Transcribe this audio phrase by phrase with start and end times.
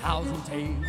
[0.00, 0.86] thousand tales.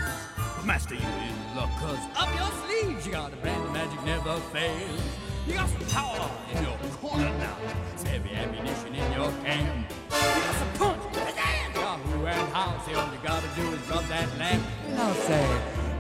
[0.56, 4.04] But master, you in luck, cause up your sleeves you got a brand of magic
[4.06, 5.02] never fails.
[5.48, 7.58] You got some power in your corner now,
[7.94, 9.86] it's heavy ammunition in your hand.
[10.12, 13.90] You got some punch, pizzazz, got who and how, say all you gotta do is
[13.90, 15.91] rub that lamp, and I'll say.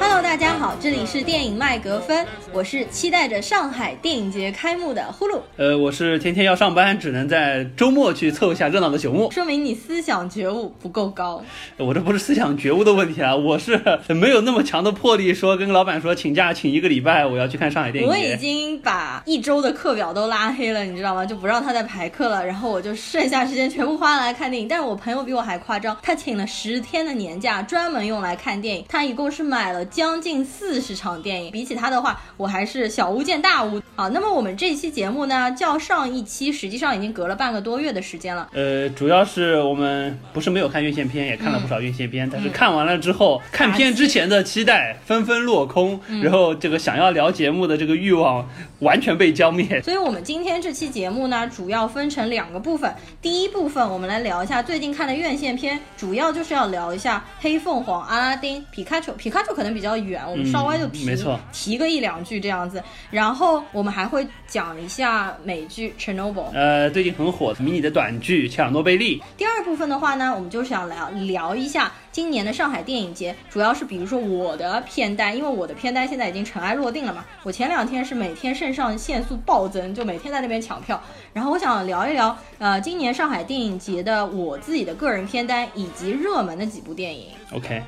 [0.00, 5.38] Hello，大家好，这里是电影麦格芬，我是期待着上海电影节开幕的呼噜。
[5.56, 9.30] 呃，我是天天要上班，只能在周末去凑一下热闹的朽木。
[9.30, 11.42] 说明你思想觉悟不够高。
[11.76, 18.34] 我这不是思想觉悟的问题啊，我是 没有那么强的魄力，说跟老板说请假请一个礼拜，我要去看上海电影我已。
[18.36, 21.24] 经把一周的课表都拉黑了，你知道吗？
[21.24, 24.66] 就不让他再排课了，然后我就剩下时间全部花来看电影。
[24.66, 28.84] 但是我朋友比我还夸张，他请了十天的年假，专门用来看电影。
[28.88, 34.06] 他一共是买了将近四十场电影，比起他的话，我还是小巫见大巫啊。
[34.08, 38.48] 那么我们这期节目呢，较上一期实际上已经隔了半个多月的时间了。
[38.52, 49.82] 呃，主要是我们不是没有看院线片，也看了不少院线嗯片，但是看完了之后，看片之前的期待纷纷落空，嗯然后这个想要聊节目的这个欲望完全被浇灭。
[49.82, 52.94] 所以，我们今天这期节目呢，主要分成两个部分。
[53.20, 59.12] 第一部分，我们来聊一下最近看的院线片，主要就是要聊一下《黑凤凰》《阿拉丁》《皮卡丘》。
[59.24, 61.08] 皮卡丘可能比较远，我们稍微就提、
[61.50, 62.84] 提个一两句这样子。
[63.10, 66.34] 然后我们还会讲一下美剧《Chernobyl》。
[66.52, 77.24] 呃，最近很火的迷你的短剧《切尔诺贝利》，第二部分的话呢，我们就想聊聊一下今年的上海电影节，主要是比如说我的片单，因为我的片单现在已经尘埃落定了嘛。
[77.44, 81.02] 我前两天是每天肾上腺素暴增，就每天在那边抢票。
[81.32, 87.28] 然后我想聊一聊，呃，今年上海电影节的我自己的个人片单以及热门的几部电影。
[87.52, 87.82] OK，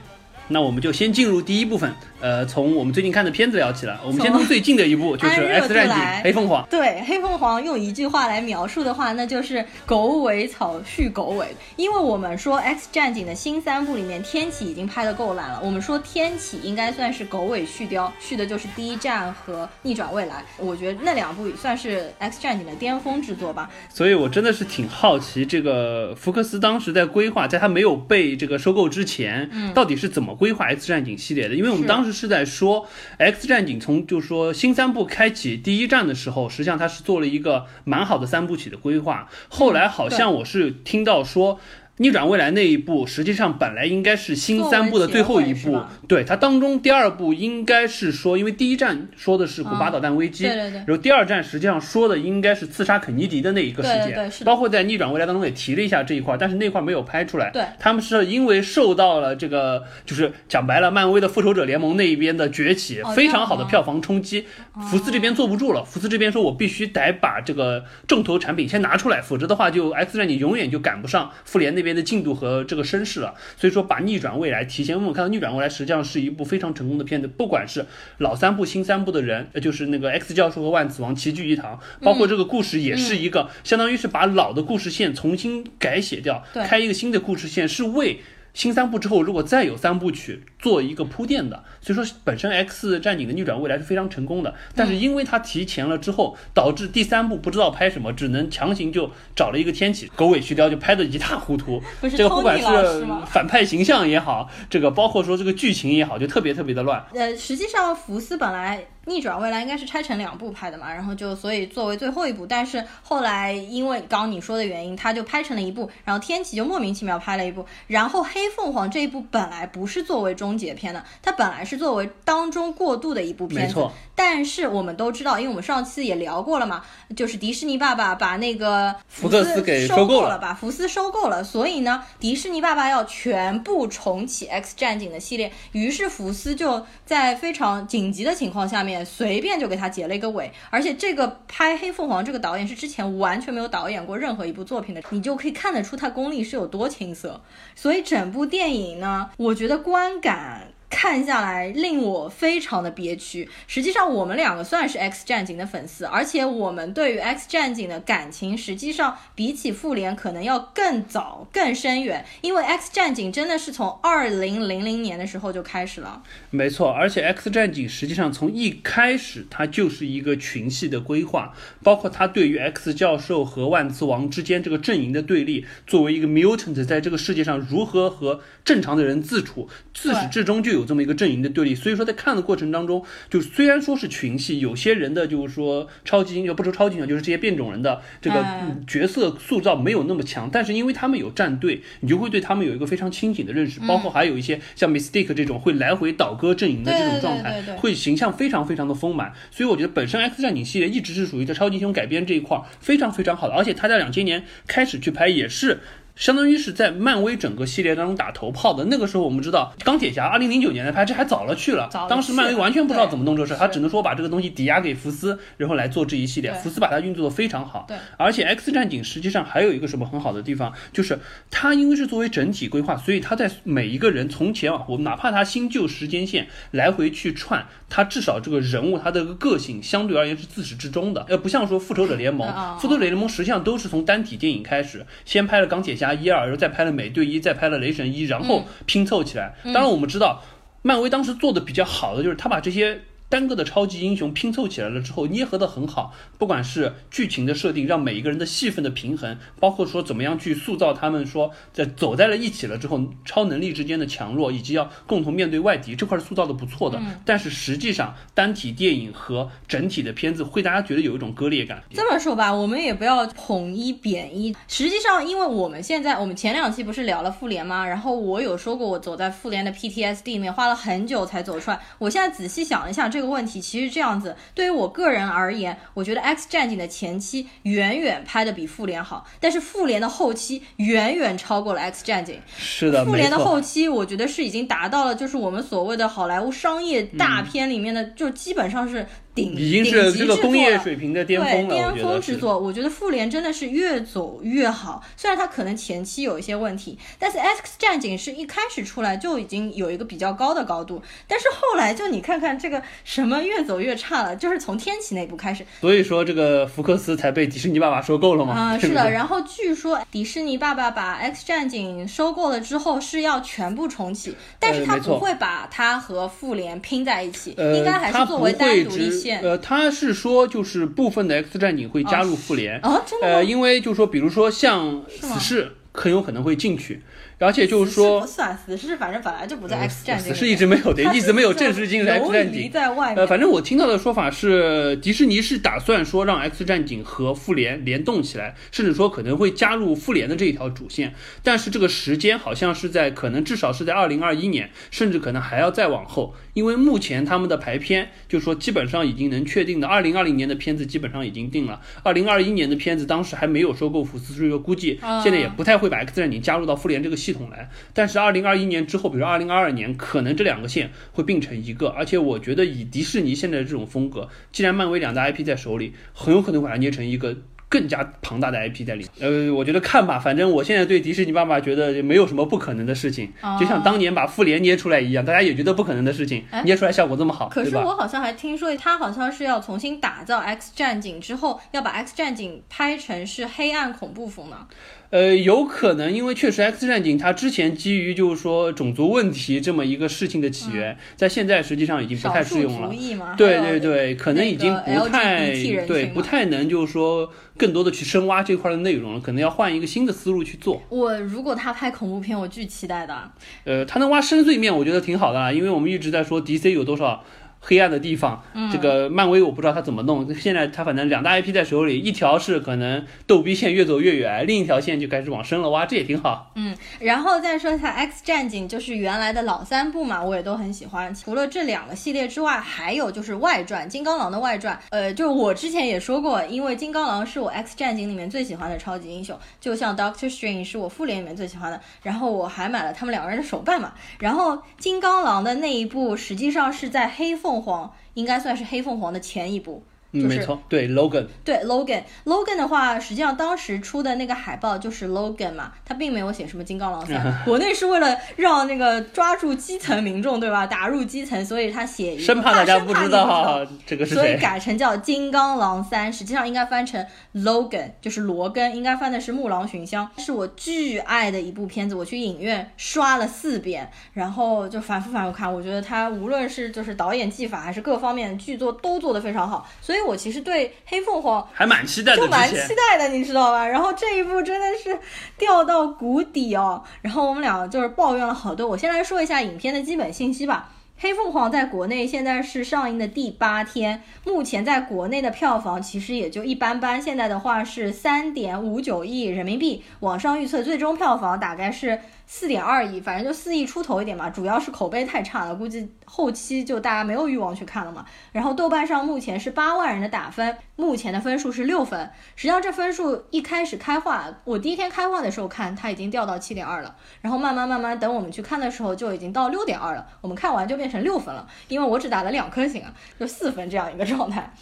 [0.48, 4.00] 那我们就先进入第一部分，呃，从我们最近看的片子聊起了。
[4.04, 6.64] 我们先从从最近的一部，就是《X 战警》黑凤凰。
[6.70, 11.48] 对黑凤凰用一句话来描述的话，那就是狗尾草续狗尾。
[11.76, 15.60] 因为我们说《X 战警》的新三部里面，天启已经拍得够烂了。
[15.64, 20.44] 我们说天启应该算是狗尾续貂，续的就是第一站和逆转未来。
[20.58, 23.68] 我觉得那两部也算是《X 战警》的巅峰之作吧。
[23.88, 31.54] 所以我真的是挺好奇，这个福克斯当时在规划，在他没有被这个收购之前，到底是怎么规划 X 战警系列的？
[31.54, 32.86] 因为我们当时是在说
[33.18, 39.28] X 战警从就是说新三部开启第一站的时候，实际上它是做了一个蛮好的三部曲的规划。
[39.48, 41.58] 后来好像我是听到说。
[41.98, 45.80] 逆转未来那一部，实际上本来应该是新三部的最后一部。
[46.06, 50.76] 对它当中第二部应该是说，因为第一站说的是古巴导弹危机，对对对。
[50.78, 57.50] 然后第二站实际上说的应该是刺杀肯尼迪的那一个事件，对对对是包括在逆转未来当中也提了一下这一块，但是那块没有拍出来。
[57.50, 57.64] 对。
[57.78, 64.44] 他们是因为受到了这个，就是讲白了，漫威的复仇者联盟那一边的崛起，哦非常好的票房冲击，
[64.90, 65.82] 福斯这边坐不住了。
[65.82, 73.32] 福斯这边说，我必须得把这个重头产品先拿出来，否则的话，就 X 战警永远就赶不上复联那边的进度和这个声势了。
[73.56, 74.96] 所以说，把逆转未来提前。
[74.96, 77.86] 我们看到逆转未来实际上是一部非常成功的片子，不管是
[78.18, 88.18] 老三部、新三部的人，呃就是那个 X 教授和万磁王齐聚一堂，包括这个故事也是一个，相当于是把老的故事线重新改写掉，开一个新的故事线，是为。
[88.56, 101.82] 新三部之后，如果再有三部曲做一个铺垫的，所以说本身 X 战警的逆转未来是非常成功的，但是因为它提前了之后，导致第三部不知道拍什么，只能强行就找了一个天启狗尾续貂，就拍得一塌糊涂。
[102.00, 107.04] 这个不管是反派形象也好，这个包括说这个剧情也好，就特别特别的乱。
[107.12, 123.66] 呃，实际上福斯本来逆转未来应该是拆成两部拍的嘛，然后就所以作为最后一部，但是后来因为刚刚你说的原因，他就拍成了一部，然后天启就莫名其妙拍了一部，然后黑凤凰这一部本来不是作为终结篇的，它本来是作为当中过渡的一部片子。
[123.66, 126.82] 没错，但是我们都知道，因为我们上次也聊过了嘛，
[127.14, 140.50] 就是迪士尼爸爸把那个福克斯给收收购了了，把福斯收购了，所以呢，迪士尼爸爸要全部重启 X 战警的系列，于是福斯就在非常紧急的情况下面，随便就给他结了一个尾。
[140.70, 147.40] 而且这个拍黑凤凰这个导演是之前完全没有导演过任何一部作品的，你就可以看得出他功力是有多青涩。
[147.74, 150.68] 所以整部电影呢，我觉得观感。
[150.88, 153.48] 看下来令我非常的憋屈。
[153.66, 162.24] 实际上，我们两个算是 X 战警的粉丝，而且我们对于 X 战警的感情，实际上比起复联可能要更早、更深远。
[162.40, 166.22] 因为 X 战警真的是从二零零零年的时候就开始了。
[166.50, 205.80] 没错，而且 X 战警实际上从一开始它就是一个群系的规划，包括它对于 X 教授和万磁王之间这个阵营的对立，作为一个 mutant 在这个世界上如何和正常的人自处，自始至终就有这么一个阵营的对立，所以说在看的过程当中，就虽然说是群戏，有些人的就是说超级英雄，不说超级英雄，就是这些变种人的这个嗯角色塑造没有那么强，但是因为他们有战队，你就会对他们有一个非常清醒的认识，包括还有一些像 Mystique 这种会来回倒戈阵营的这种状态会形象非常非常的丰满，所以我觉得本身 X 战警系列一直是属于在超级英雄改编这一块儿非常非常好的，而且他在两千年开始去拍也是。
[206.16, 208.86] 相当于是在漫威整个系列当中打头炮的。
[208.86, 216.52] 那个时候我们知道钢铁侠二零零九年来拍，这还早了去了当时漫威完全不知道怎么弄这事，他只能说把这个东西抵押给福斯，然后来做这一系列。
[216.54, 217.84] 福斯把它运作的非常好。
[217.86, 221.18] 对，而且 X 战警实际上还有一个什么很好的地方，就是
[221.50, 232.48] 它因为是作为整体规划，所以它在每一个人从前往后，哪怕他新旧时间线来回去串，他至少这个人物他的个性相对而言是自始至终的，呃，不像说复仇者联盟
[232.78, 239.54] 复仇者联盟实际上都是从单体电影开始，先拍了钢铁侠一二，然后再拍了美队一，再拍了雷神一，然后拼凑起来。
[239.64, 240.42] 当然我们知道，
[240.82, 243.00] 漫威当时做的比较好的就是他把这些。
[243.28, 257.00] 单个的超级英雄拼凑起来了之后，捏合的很好，不管是剧情的设定，让每一个人的戏份的平衡，包括说怎么样去塑造他们说在走在了一起了之后，超能力之间的强弱，以及要共同面对外敌这块塑造的不错的。
[257.24, 261.82] 但是实际上单体电影和整体的片子会大家觉得有一种割裂感。
[261.90, 264.54] 这么说吧，我们也不要捧一贬一。
[264.68, 267.84] 实际上，因为我们现在我们前两期不是聊了复联吗？
[267.84, 271.80] 然后我有说过，我走在复联的 PTSD 里面，花了很久才走出来。
[271.98, 282.38] 我现在仔细想了一下这个问题，其实这样子，对于我个人而言，我觉得 X 战警的前期远远拍的比复联好，但是复联的后期远远超过了 X 战警。
[282.58, 292.02] 是的，复联的后期，我觉得是已经达到了，就是我们所谓的好莱坞商业大片里面的，就基本上是顶已经是这个工业水平的巅对峰了，巅。
[292.02, 295.02] 峰之作，我觉得复联真的是越走越好。
[295.16, 308.54] 虽然它可能前期有一些问题，但是 X 战警是一开始出来就已经有一个比较高的高度，但是后来就你看看这个什么越走越差了，就是从天启那部开始所以说这个福克斯才被迪士尼爸爸收购了嘛？
[308.54, 309.10] 啊、是的。
[309.10, 319.40] 然后据说迪士尼爸爸把 X 战警收购了之后是要全部重启，但是他不会把它和复联拼在一起，呃，应该还是作为单会独一只线。
[319.42, 323.26] 呃，他是说就是部分的 X 战警会加入复联，哦，真的？
[323.26, 327.02] 呃，因为就是说，比如说像死侍很有可能会进去，
[327.38, 330.32] 而且就是说不，算死侍，反正本来就不在呃 X 战警。
[330.32, 332.70] 死侍一直没有的，一直没有正式进入 X 战警。
[332.70, 333.16] 在外面。
[333.18, 357.68] 呃，反正我听到的说法是，迪士尼是打算说让 X 战警和复联联动起来，甚至说可能会加入复联的这一条主线，但是这个时间好像是在可能至少是在二零二一年，甚至可能还要再往后，因为目前他们的排片就说基本上已经能确定的，二零二零年的片子基本上已经定了，二零二一年的片子当时还没有收购福斯，所以说估计啊现在也不太会把 X 战警加入到复联这个系统来。
[357.92, 361.88] 但是二零二一年之后，比如二零二二年，可能这两个线会并成一个。
[361.88, 367.36] 而且我觉得以迪士尼现在的这种风格，既然漫威两大 IP 在手里，很有可能把它捏成一个。
[367.68, 377.76] 更加庞大的 IP 在里面，呃，我觉得看吧，反正我现在对迪士尼爸爸觉得没有什么不可能的事情，哦就像当年把复联捏出来一样，大家也觉得不可能的事情，哎捏出来效果这么好，可是？
[377.76, 384.66] 我好像还听说，他好像是要重新打造 X 战警之后，要把 X 战警拍成是黑暗恐怖风呢。
[385.10, 392.92] 呃，有可能，因为确实《X 战警》它之前基于就是说种族问题这么一个事情的起源，在现在实际上已经不太适用了。
[393.36, 395.52] 对对对，可能已经不太
[395.86, 400.82] 对，不太能就是说更多的去深挖这块的内容了，可能要换一个新的思路去做。
[400.88, 403.30] 我如果他拍恐怖片，我巨期待的。
[403.64, 407.24] 呃，他能挖深邃面，我觉得挺好的啦，因为我们一直在说 DC 有多少。
[407.68, 410.32] 黑暗的地方，嗯这个漫威我不知道他怎么弄。
[410.36, 416.52] 现在他反正两大 IP 在手里，一条是可能逗逼线越走越远，另一条线就开始往深了挖，这也挺好。
[416.54, 421.12] 嗯，然后再说一下 X 战警，就是原来的老三部嘛，我也都很喜欢。
[421.12, 424.78] 除了这两个系列之外，还有就是外传，金刚狼的外传。
[424.90, 431.80] 呃，就我之前也说过，因为金刚狼是我 X 战警里面最喜欢的超级英雄，就像 Doctor Strange 是我复联里面最喜欢的。
[432.02, 433.92] 然后我还买了他们两个人的手办嘛。
[434.20, 439.82] 然后金刚狼的那一部实际上是在黑凤凤凰，应该算是黑凤凰的前一部。
[440.12, 450.66] 嗯，就是没错，对 Logan，对 Logan，Logan 的话，实际上当时出的那个海报就是 Logan 嘛，他并没有写什么金刚狼三， 国内是为了让那个抓住基层民众，对吧？
[450.66, 454.36] 打入基层，所以他写一个生怕大家不知道这个是所以。
[454.36, 472.56] 改成叫金刚狼三，实际上应该翻成 Logan，就是罗根，应该翻的是木狼寻香，是我巨爱的一部片子，我去影院刷了四遍，然后就反复反复看，我觉得他无论是就是导演技法还是各方面剧作都做得非常好，所以我其实对黑凤凰还蛮期待的，就蛮期。
[472.56, 473.64] 待的，你知道吧？
[473.68, 474.98] 然后这一部真的是
[475.36, 476.82] 掉到谷底哦。
[477.02, 478.66] 然后我们俩就是抱怨了好多。
[478.66, 480.70] 我先来说一下影片的基本信息吧。
[480.98, 487.00] 黑凤凰在国内现在是上映的第八天，目前在国内的票房其实也就一般般。
[487.00, 492.00] 现在的话是三点五九亿人民币，网上预测最终票房大概是。
[492.28, 498.04] 四点二亿，反正就四亿出头一点嘛，主要是口碑太差了，估计后期就大家没有欲望去看了嘛。
[498.32, 502.10] 然后豆瓣上目前是八万人的打分，目前的分数是六分。
[502.36, 514.52] 实际上这分数一开始开画，我第一天开画的时候看，它已经掉到七点二了，然后慢慢慢慢等我们去看的时候就已经到六点二了，我们看完就变成六分了，因为我只打了两颗星啊，就四分这样一个状态。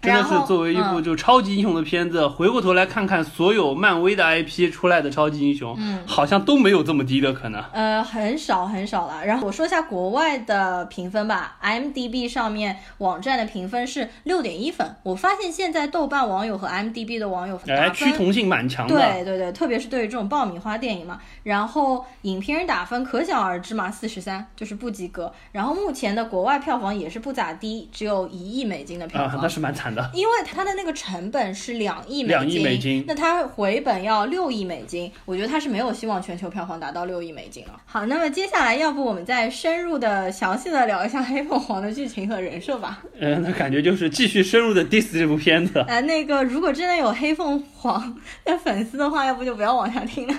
[0.00, 7.62] 真的是作为一部就超级英雄的片子，回过头来看看所有漫威的 IP 出来的超级英雄，嗯，好像都没有这么低的可能。
[7.72, 9.26] 呃，很少很少了。
[9.26, 14.96] 然后我说一下国外的评分吧，IMDB 上面网站的评分是六点一分。
[15.02, 18.96] 我发现现在豆瓣网友和 IMDB 的网友哎趋同性蛮强的。
[18.96, 21.20] 对对对，特别是对于这种爆米花电影嘛。
[21.42, 25.30] 然后影评人打分可想而知嘛，四十三就是不及格。
[25.52, 29.89] 然后目前的国外票房也是不咋地，只有一亿美金的票房，那是蛮惨。
[30.12, 37.80] 因为它的那个成本是两亿美金，美金，那它回本要六亿美金，我觉得它是没有希望全球票房达到六亿美金了。
[37.86, 43.02] 好，那么接下来要不我们再深入的、详细的聊一下黑凤凰的剧情和人设吧？
[43.18, 45.84] 嗯，那感觉就是继续深入的 diss 这部片子。
[45.88, 50.34] 呃，那个如果真的有黑凤凰的粉丝的话，要不就不要往下听了，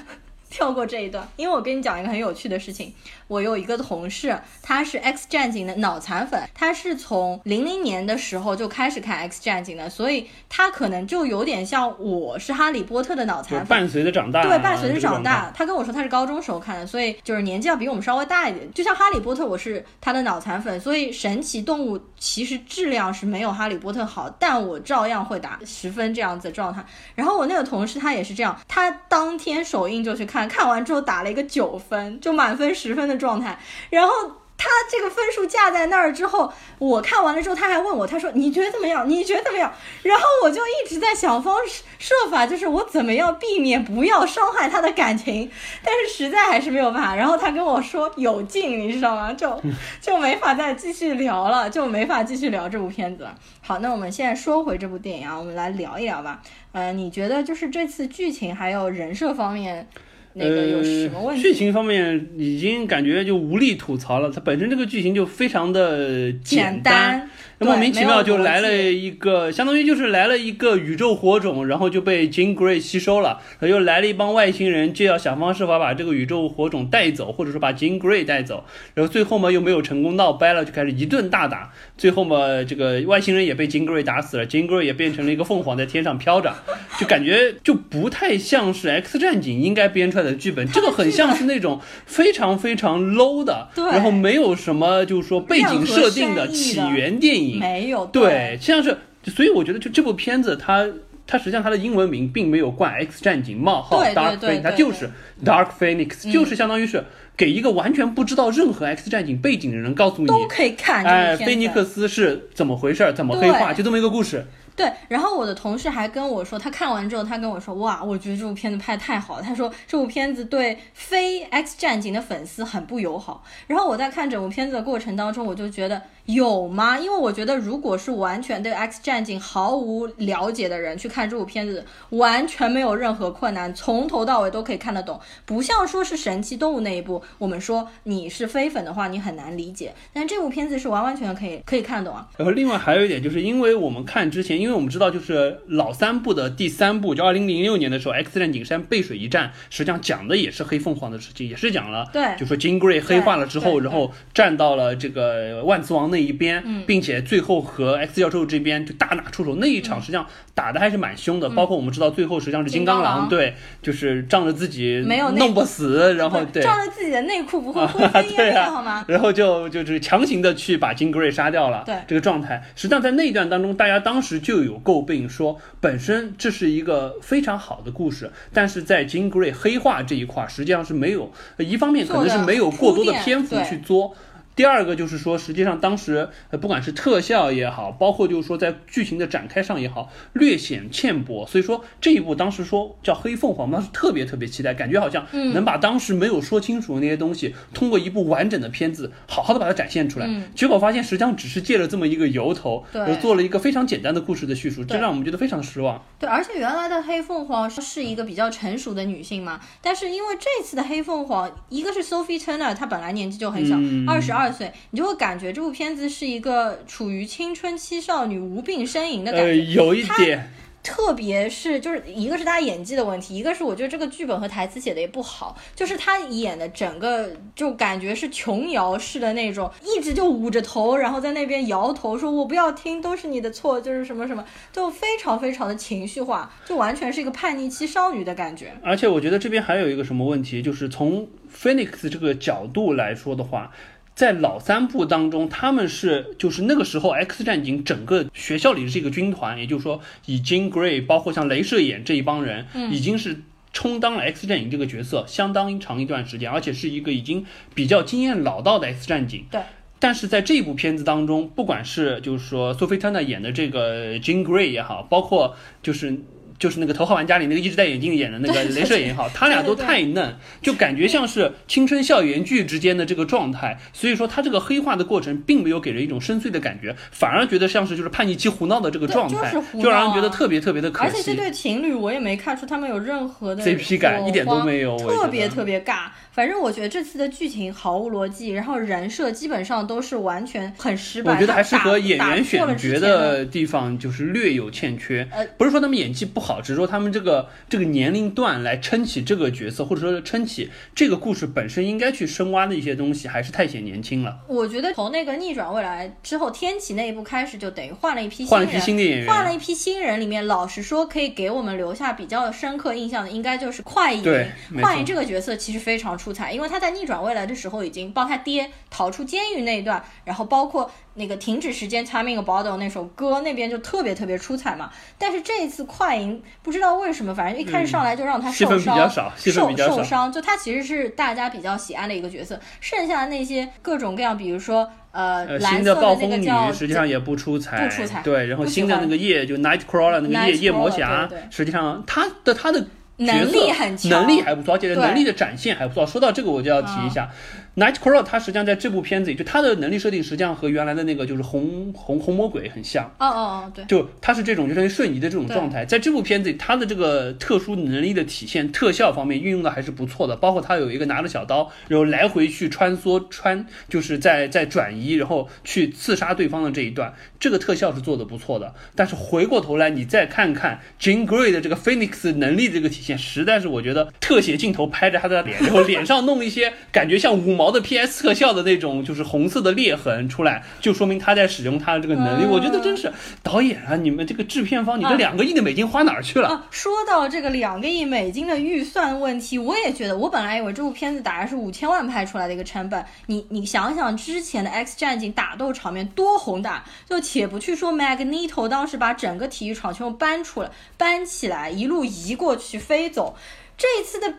[0.49, 2.93] 跳过这一段，因为我跟你讲一个很有趣的事情。
[3.31, 15.49] 我有一个同事，他是 X 战警的脑残粉，他是从零零年的时候就开始看 X 战警的，所以他可能就有点像我是哈利波特的脑残粉，伴随着长大，对，伴随着长大。
[15.55, 18.69] 他跟我说他是高中时候看的，所以就是年纪要比我们稍微大一点。
[18.73, 26.85] 就像哈利波特，我是他的脑残粉，所以神奇动物其实质量是没有哈利波特好，但我照样会打十分这样子的状态。
[27.15, 33.20] 然后我那个同事他也是这样，他当天首映就去看，看完之后打了一个九分，就满分十分的。
[33.21, 33.57] 状态，
[33.91, 34.13] 然后
[34.57, 39.09] 他这个分数架在那儿之后，我看完了之后，他还问我，他说你觉得怎么样？
[39.09, 39.73] 你觉得怎么样？
[40.03, 41.57] 然后我就一直在想方
[41.97, 45.49] 设法，就是我怎么样避免不要伤害他的感情，
[45.83, 47.15] 但是实在还是没有办法。
[47.15, 49.33] 然后他跟我说有劲，你知道吗？
[49.33, 49.59] 就
[49.99, 53.27] 就没法再继续聊了，就没法继续聊这部片子。
[53.61, 56.39] 好，那我们现在说回这部电影啊，我们来聊一聊吧。
[56.71, 59.87] 呃，你觉得就是这次剧情还有人设方面？
[60.33, 61.41] 那个有什么问题？
[61.41, 67.29] 剧情方面已经感觉就无力吐槽了，它本身这个剧情就非常的简单。
[67.61, 73.39] 莫名其妙就来了一个，相当于就是来了一个宇宙火种，然后就被 Jean Grey 吸收了。
[73.61, 78.63] 又来了一帮外星人，就要想方设法把这个宇宙火种带走，或者说把 Jean Grey 带走。
[78.95, 81.71] 然后最后嘛又没有成功，闹掰了，就开始一顿大打。
[81.95, 86.55] 最后嘛这个外星人也被 Jean Grey 打死了，Jean Grey 也变成了一个凤凰在天上飘着，
[86.99, 90.67] 就感觉就不太像是 X 战警应该编出来的剧本。
[90.71, 97.50] 这个很像是那种非常非常 low 的，然后没有什么就是说背景设定的起源电影。
[97.59, 100.87] 没有对，像是，所以我觉得就这部片子，它
[101.25, 105.09] 它实际上它的英文名并没有冠 X 战警冒号 Dark Phoenix，它就是
[105.43, 107.03] Dark Phoenix，就是相当于是
[107.37, 114.45] 给一个完全不知道任何 X 战警背景的人告诉你都可以看，哎，菲尼克斯是怎么回事，怎么黑化，就这么一个故事。
[114.81, 119.43] 对，然后我的同事还跟我说，他看完之后，他跟我说，哇，我觉得这部片子拍的太好了。
[119.43, 123.43] 他说这部片子对非 X 战警的粉丝很不友好。
[123.67, 126.97] 然后我在看整部片子的过程当中，我就觉得有吗？
[126.97, 135.19] 因为我觉得如果是完全对 X 战警毫无了解的人去看这部片子，完全没有任何困难，从头到尾都可以看得懂。
[135.45, 139.93] 不像说是神奇动物那一部，我们说你是非粉的话，你很难理解。
[140.11, 142.27] 但这部片子是完完全全可以可以看得懂啊。
[142.37, 161.49] 然后另外还有一点，就是因为我们看之前，因为我们知道，就是老三部的第三部，就二零零六年的时候，《X 战警山背水一战》，实际上讲的也是黑凤凰的事情，也是讲了，对，就说金 Grey 黑化了之后，然后站到了这个万磁王那一边，并且最后和 X 教授这边就大打出手，那一场实际上打的还是蛮凶的。
[161.49, 169.03] 包括我们知道最后实际上是金刚狼，对，就是仗着自己没有弄不死，然后 对，仗着自己的内裤不会灰飞烟 灭，好吗？
[169.07, 175.57] 然后就就是强行的去把金 Grey 杀掉了，对，这个状态，实际上在那一段当中，大家当时就有诟病说。
[175.79, 184.15] 本身这是一个非常好的故事，但是在金 Grey 黑化这一块，实际上是没有，一方面可能是没有过多的篇幅去做。
[184.61, 191.47] 第二个就是说，实际上当时呃，不管是特效也好，包括就是说在剧情的展开上也好，略显欠薄。
[191.47, 200.29] 所以说这一部当时说叫《黑凤凰》，当时特别特别期待，感觉好像能把当时没有说清楚的那些东西，通过一部完整的片子，好好的把它展现出来。
[200.53, 202.85] 结果发现实际上只是借了这么一个由头，
[203.19, 206.05] 做了一个非常简单的故事的叙述，这让我们觉得非常的失望。
[206.19, 213.75] 对，而且原来的黑凤凰是一个比较成熟的女性嘛，但是因为这次的黑凤凰，一个是 Sophie Turner，她本来年纪就很小，
[214.07, 214.50] 二十二。
[214.51, 219.47] 万岁，你就会感觉这部片子是一个处于青春期少女无病呻吟的感觉。
[219.47, 220.51] 呃，有一点。
[220.83, 234.43] 特别是就是一个是他演技的问题，一个是我觉得这个剧本和台词写的也不好，就是他演的整个就感觉是琼瑶式的那种，一直就捂着头，然后在那边摇头说“我不要听，都是你的错”，就是什么什么，
[234.73, 238.73] 就非常非常的情绪化，就完全是一个叛逆期少女的感觉。
[238.81, 243.71] 而且我觉得这边还有一个什么问题，就是从 Phoenix 这个角度来说的话。
[244.13, 253.41] 在老三部当中，他们是就是那个时候 X 战警整个学校里是一个军团，也就是说以 Jean Grey 包括像镭射眼这一帮人，已经是
[253.73, 259.45] 充当了 X 战警这个角色相当长一段时间，而且是一个已经比较经验老道的 X 战警。
[259.49, 259.61] 对。
[259.97, 266.19] 但是在这部片子当中，不管是就是说苏菲特纳演的这个 Jean Grey 也好，包括就是。
[266.61, 273.79] 就是那个头号玩家里那个一直戴眼镜演的那个镭射眼也好，他俩都太嫩，就感觉像是青春校园剧之间的这个状态。
[273.91, 279.51] 所以说他这个黑化的过程并没有给人一种深邃的感觉，反而觉得像是就是叛逆期胡闹的这个状态，
[279.81, 281.09] 就让人觉得特别特别的可惜。
[281.09, 286.09] 而且这对情侣我也没看出他们有任何的 CP 感，一点都没有，特别特别尬。
[286.31, 291.33] 反正我觉得这次的剧情毫无逻辑，然后人设基本上都是完全很失败。
[291.33, 295.27] 我觉得还是和演员选角的地方就是略有欠缺。
[295.31, 304.39] 呃，不是说他们演技不好，只是说他们这个这个年龄段来撑起这个角色，或者说撑起这个故事本身应该去深挖的一些东西，还是太显年轻了。
[304.47, 310.19] 我觉得从那个逆转未来之后，天启那一部开始就等于换了一批换了一批新的演员，换了一批新人。
[310.21, 314.21] 里面老实说，可以给我们留下比较深刻印象的，应该就是快银。
[314.21, 316.91] 对，快银这个角色其实非常出彩，因为他在。
[316.91, 324.89] 逆转未来的时候，已经帮他爹逃出监狱那一段，然后包括那个停止时间 timing bottle 那首歌，那边就特别特别出彩嘛。
[325.17, 332.59] 但是这一次快银不知道为什么，反正一开始上来就让他受伤，受受伤，就他其实是大家比较喜爱的一个角色。
[332.79, 338.21] 剩下的那些各种各样，比如说呃，蓝色的那个叫实际上也不出彩，不出彩。
[338.21, 342.87] 对，然后新的那个夜就 Nightcrawler 那个夜夜魔侠，实际上他的他的。
[343.17, 346.03] 能力很强，能力还不错，而且能力的展现还不错。
[346.07, 347.29] 说到这个，我就要提一下。
[347.75, 353.05] Nightcrawler 他实际上在这部片子里，就他的能力设定实际上和原来的那个就是红红红魔鬼很像。
[353.17, 360.35] 哦哦哦，对，就他是这种就等于瞬移的这种状态，在这部片子里，他的这个特殊能力的体现，特效方面运用的还是不错的。
[360.35, 368.75] 包括他有一个拿着小刀，然后来回去穿梭穿，就是在在转移，然后去刺杀对方的这一段，这个特效是做的不错的。
[368.95, 377.60] 但是回过头来，你再看看 Jean Grey 的这个 Phoenix 能力这个体现，实在是我觉得特写镜头拍着他的脸，然后脸上弄一些感觉像五毛。
[377.61, 382.45] 毛的 PS 特效的那种，就是红色的裂痕出来，就说明他在使用他的这个能力。
[382.47, 386.65] 我觉得真是导演啊，你们这个制片方，你这两个亿的美金花哪儿去了？
[386.71, 393.05] 说到这个两个亿美金的预算问题，我也觉得，我本来以为这部片子大概是五千万拍出来的一个成本。
[393.27, 403.35] 你你想想之前的 X 战警打斗场面多宏大，就且不去说 Magneto 当时把整个体育场全部搬出来、搬起来，一路移过去飞走，
[403.77, 404.33] 这一次的。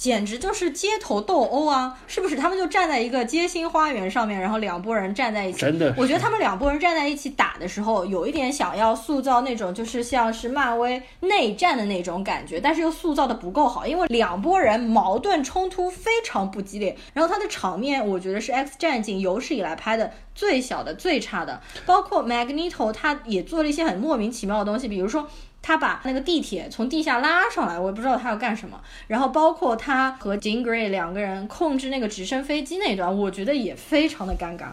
[0.00, 1.98] 简直就是街头斗殴啊！
[2.06, 2.34] 是不是？
[2.34, 5.58] 他们就站在一个街心花园上面，然后两拨人站在一起。
[5.58, 16.96] 真的，我觉得他们两拨人站在一起打的时候，有一点想要塑造那种就是像是漫威内战的那种感觉，但是又塑造的不够好，因为两拨人矛盾冲突非常不激烈。
[17.12, 21.60] 然后他的场面，我觉得是 X 战警有史以来拍的最小的、最差的。
[21.84, 25.28] 包括 Magneto，他也做了一些很莫名其妙的东西，比如说。
[25.62, 28.80] 他把那个地铁从地下拉上来，我也不知道他要干什么。
[29.08, 34.68] 然后包括他和 Jean Grey 两个人控制那个直升飞机那段，我觉得也非常的尴尬。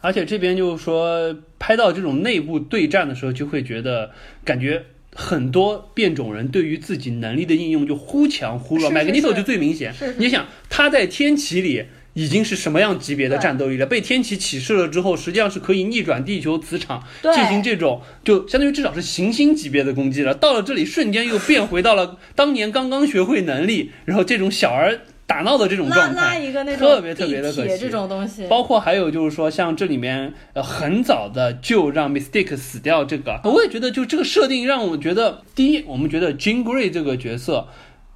[0.00, 4.10] 而且这边就是说，拍到这种内部对战的时候，就会觉得
[4.44, 8.90] 感觉很多变种人对于自己能力的应用就忽强忽弱。
[8.90, 9.94] Magneto 就最明显。
[10.18, 11.84] 你想他在天启里。
[12.14, 13.86] 已经是什么样级别的战斗力了？
[13.86, 20.34] 被天启启示了之后，实际上是可以逆转地球磁场，进行这种就相当于至少是行星级别的攻击了。
[20.34, 26.38] 到了这里，瞬间又变回到了当年刚刚学会能力，然后这种小儿打闹的这种状态，
[26.76, 27.78] 特别特别的可惜。
[27.78, 37.68] 这种东西，包括还有就是说，像这里面呃很早的就让 Mistake 死掉这个，我也觉得就这个设定让我觉得，第一，我们觉得 Jean Grey 这个角色。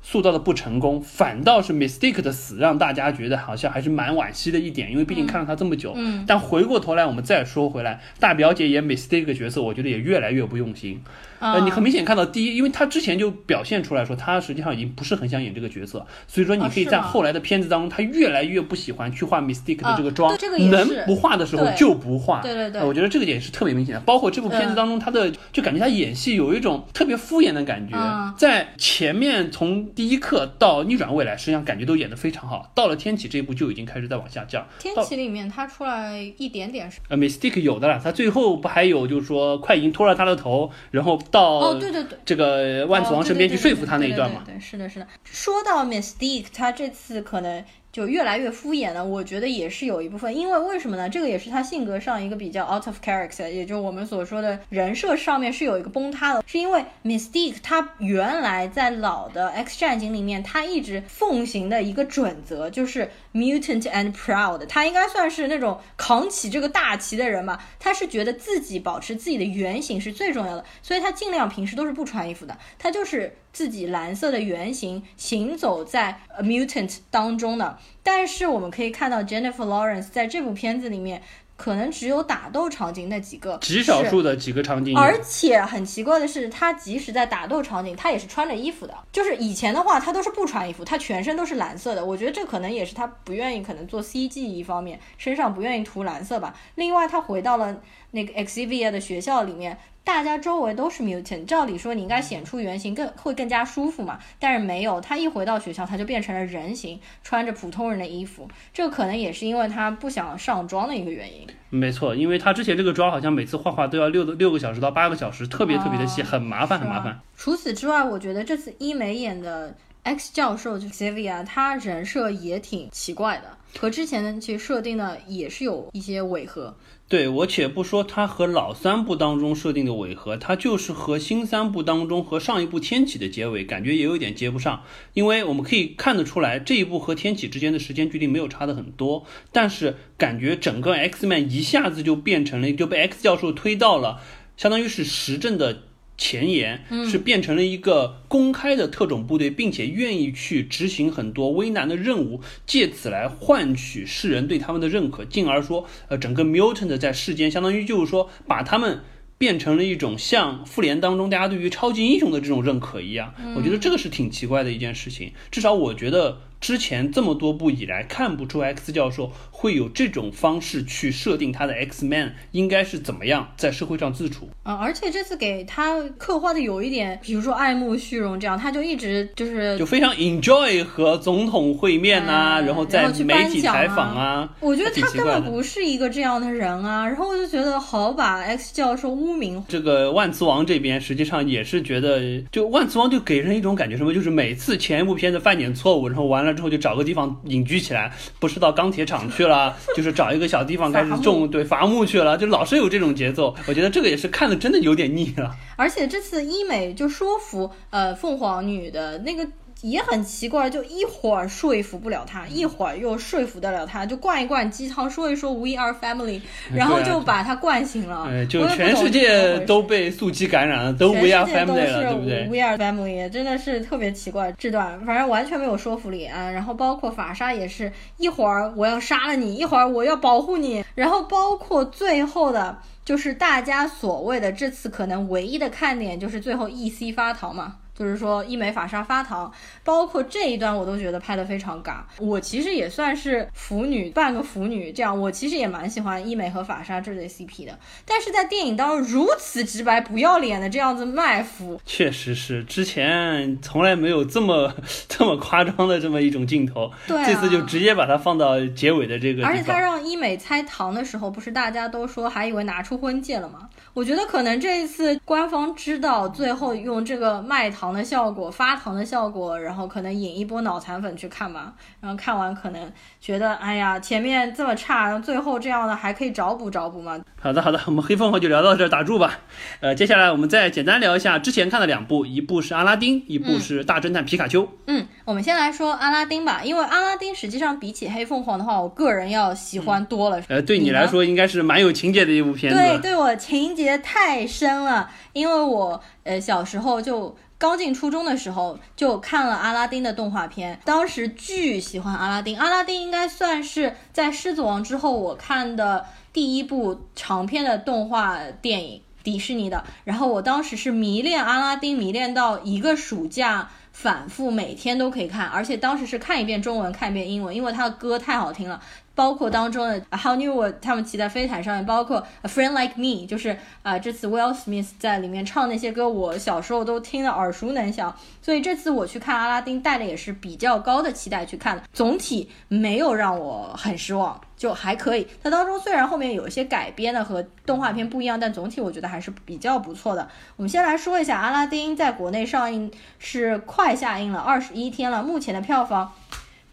[0.08, 5.94] 塑造的不成功，反倒是 Mistake 的死让大家觉得好像还是蛮惋惜的一点，因为毕竟看了他这么久。
[5.96, 6.24] 嗯。
[6.24, 11.02] 但回过头来，我们再说回来，大表姐演 Mistake 角色，我觉得也越来越不用心。
[11.38, 20.36] 呃，你很明显看到第一，因为他之前就表现出来说，他实际上已经不是很想演这个角色，所以说你可以在后来的片子当中，他越来越不喜欢去画 Mystique 的这个妆，
[20.70, 22.40] 能不画的时候就不画。
[22.40, 24.00] 对对对，我觉得这个点是特别明显的。
[24.00, 27.96] 包括这部片子当中，他的就感觉他演戏有一种特别敷衍的感觉，
[28.38, 32.70] 在前面从第一课到逆转未来，实际上感觉都演得非常好。
[32.74, 34.66] 到了天启这一部就已经开始在往下降。
[34.78, 44.42] 天启里面他出来一点点是呃，Mystique 有的了，他最后不还有就是说快银拖了他的头，然后到哦对对对，这个万磁王身边去说服他那一段嘛。
[44.44, 45.06] 对，是的，是的。
[45.24, 47.64] 说到 Mystique，他这次可能。
[47.96, 51.08] 就越来越敷衍了，我觉得也是有一部分，因为为什么呢？
[51.08, 73.34] 这个也是他性格上一个比较 out of character，也就我们所说的人设上面是有一个崩塌的，是因为 Mystique 他原来在老的 X 战警里面，他一直奉行的一个准则就是 mutant and proud，他应该算是那种扛起这个大旗的人吧，他是觉得自己保持自己的原型是最重要的，所以他尽量平时都是不穿衣服的，他就是。
[73.56, 81.22] 自己蓝色的原型行走在 mutant 当中的，但是我们可以看到 Jennifer Lawrence 在这部片子里面，
[81.56, 84.94] 可能只有打斗场景那几个，极少数的几个场景。
[84.94, 88.92] 而且很奇怪的是，他即使在打斗场景，他也是穿着衣服的。
[89.10, 92.04] 就是以前的话，他都是不穿衣服，他全身都是蓝色的。
[92.04, 96.54] 我觉得这可能也是他不愿意，可能做 CG 一方面，身上不愿意涂蓝色吧。
[96.74, 97.80] 另外，他回到了
[98.16, 99.78] 那个 Xavier 的学校里面。
[100.06, 111.44] 大家周围都是 mutant，照理说你应该显出原形更会更加舒服嘛，但是没有，他一回到学校他就变成了人形，穿着普通人的衣服，这个可能也是因为他不想上妆的一个原因。
[111.70, 117.20] 没错，因为他之前这个妆好像每次画画都要六六个小时到八个小时，特别特别的细，很麻烦很麻烦。
[117.36, 119.74] 除此之外，我觉得这次伊美演的
[120.04, 126.72] X 教授就 Xavier，他人设也挺奇怪的，和之前的其实设定呢也是有一些违和。
[127.08, 134.82] 对我且不说它和老三部当中设定的违和，它就是和新三部当中和上一部天启的结尾感觉也有点接不上，
[135.14, 144.20] 因为我们可以看得出来这一部和天启之间的时间距离没有差的很多，但是感觉整个 X Man 一下子就变成了就被 X 教授推到了
[144.56, 145.82] 相当于是时政的。
[146.18, 159.00] 前沿是变成了一个公开的特种部队，并且愿意去执行很多危难的任务，借此来换取世人对他们的认可，进而说，呃，整个 mutant 在世间相当于就是说把他们。
[159.38, 165.30] 变成了一种像复联当中大家对于超级英雄的这种认可一样，我觉得这个是挺奇怪的一件事情。
[165.50, 174.48] 至少我觉得之前这么多部以来，看不出 X 教授会有这种方式去设定他的 X Man 应该是怎么样在社会上自处。
[174.62, 184.48] 啊，而且这次给他刻画的有一点，比如说爱慕虚荣这样，他就一直就是就非常 enjoy 和总统会面呐，然后在媒体采访啊。
[184.60, 189.16] 我觉得他根本不是一个这样的人啊，然后我就觉得好把 X 教授。
[189.16, 203.54] 污名这个万磁王这边实际上也是觉得，就万磁王就给人一种感觉，什么就是每次前一部片子犯点错误，然后完了之后就找个地方隐居起来，不是到钢铁厂去了，就是找一个小地方开始种对伐木去了，就老是有这种节奏。
[203.66, 205.54] 我觉得这个也是看的真的有点腻了。
[205.76, 209.46] 而且这次医美就说服呃凤凰女的那个。
[209.82, 216.40] 也很奇怪，就一会儿说服不了他，一会儿又说服得了他，就灌一灌鸡汤，说一说 We are family，
[216.74, 218.24] 然后就把他灌醒了。
[218.26, 226.50] 哎，就全世界都被素鸡感染了，都 We are family 了，对不对？We are family 真的是特别奇怪，这段反正完全没有说服力啊。
[226.50, 237.76] 然后包括法莎也是一会儿我要杀了你，一会儿我要保护你，然后包括最后的，就是大家所谓的这次可能唯一的看点，就是最后 E C 发逃嘛。
[237.98, 239.50] 就是说，医美法沙发糖，
[239.82, 242.00] 包括这一段我都觉得拍的非常尬。
[242.18, 247.78] 我其实也算是腐女，半个腐女这样，我其实也蛮喜欢医美和法沙这对 CP 的。
[248.04, 254.74] 但是在电影当中如此直白、不要脸的这样子卖腐，确实是之前从来没有这么
[255.08, 256.90] 这么夸张的这么一种镜头。
[257.06, 259.46] 对，这次就直接把它放到结尾的这个。
[259.46, 263.68] 而且他让医美猜糖的时候，不是大家都说还以为拿出婚戒了吗？
[263.96, 271.72] 我觉得可能这一次官方知道最后用这个卖糖的效果、发糖的效果，然后可能引一波脑残粉去看嘛。
[271.98, 277.18] 然后看完可能觉得，哎呀，前面这么差，然后最后这样的还可以找补找补嘛。
[277.40, 279.38] 好的好的，我们黑凤凰就聊到这儿，打住吧。
[279.80, 284.68] 呃，接下来我们再简单聊一下之前看的两部，一部是阿拉丁，一部是大侦探皮卡丘。
[284.88, 290.42] 嗯，我们先来说阿拉丁吧，因为阿拉丁实际上比起黑凤凰的话，我个人要喜欢多了。
[290.48, 292.78] 呃，对你来说应该是蛮有情节的一部片子。
[292.78, 293.85] 对，对我情节。
[293.98, 302.58] 太深了，因为我呃小时候就刚进初中的时候就看了阿拉丁的动画片，当时巨喜欢阿拉丁。
[302.58, 309.02] 阿拉丁应该算是在狮子王之后我看的第一部长篇的动画电影。
[309.22, 309.84] 迪士尼的。
[310.04, 313.68] 然后我当时是迷恋阿拉丁，迷恋到一个暑假。
[313.90, 318.78] 反复每天都可以看，而且当时是看一遍中文，看一遍英文，因为他的歌太好听了。
[319.16, 328.14] 包括当中的 How New 我他们骑在飞毯上面，包括 A Friend Like Me，就是啊，这次 Will Smith 在里面唱那些歌，我小时候都听得耳熟能详。
[328.42, 335.26] 所以这次我去看阿拉丁，带的也是比较高的期待去看的，总体没有让我很失望，就还可以。
[335.42, 340.28] 它当中虽然后面有一些改编的和动画片不一样，但总体我觉得还是比较不错的。
[340.56, 346.12] 我们先来说一下阿拉丁在国内上映是快下映了二十一天了，目前的票房。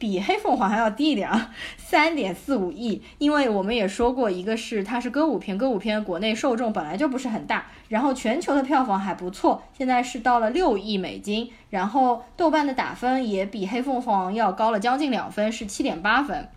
[0.04, 3.02] 比黑凤凰还要低一点啊，三点四五亿。
[3.20, 11.50] 因为我们也说过，一个是它是歌舞片，歌舞片国内受众本来就不是很大，然后全球的票房还不错，现在是到了六亿美金。
[11.70, 16.50] 然后豆瓣的打分也比黑凤凰要高了将近两分，是七点八分。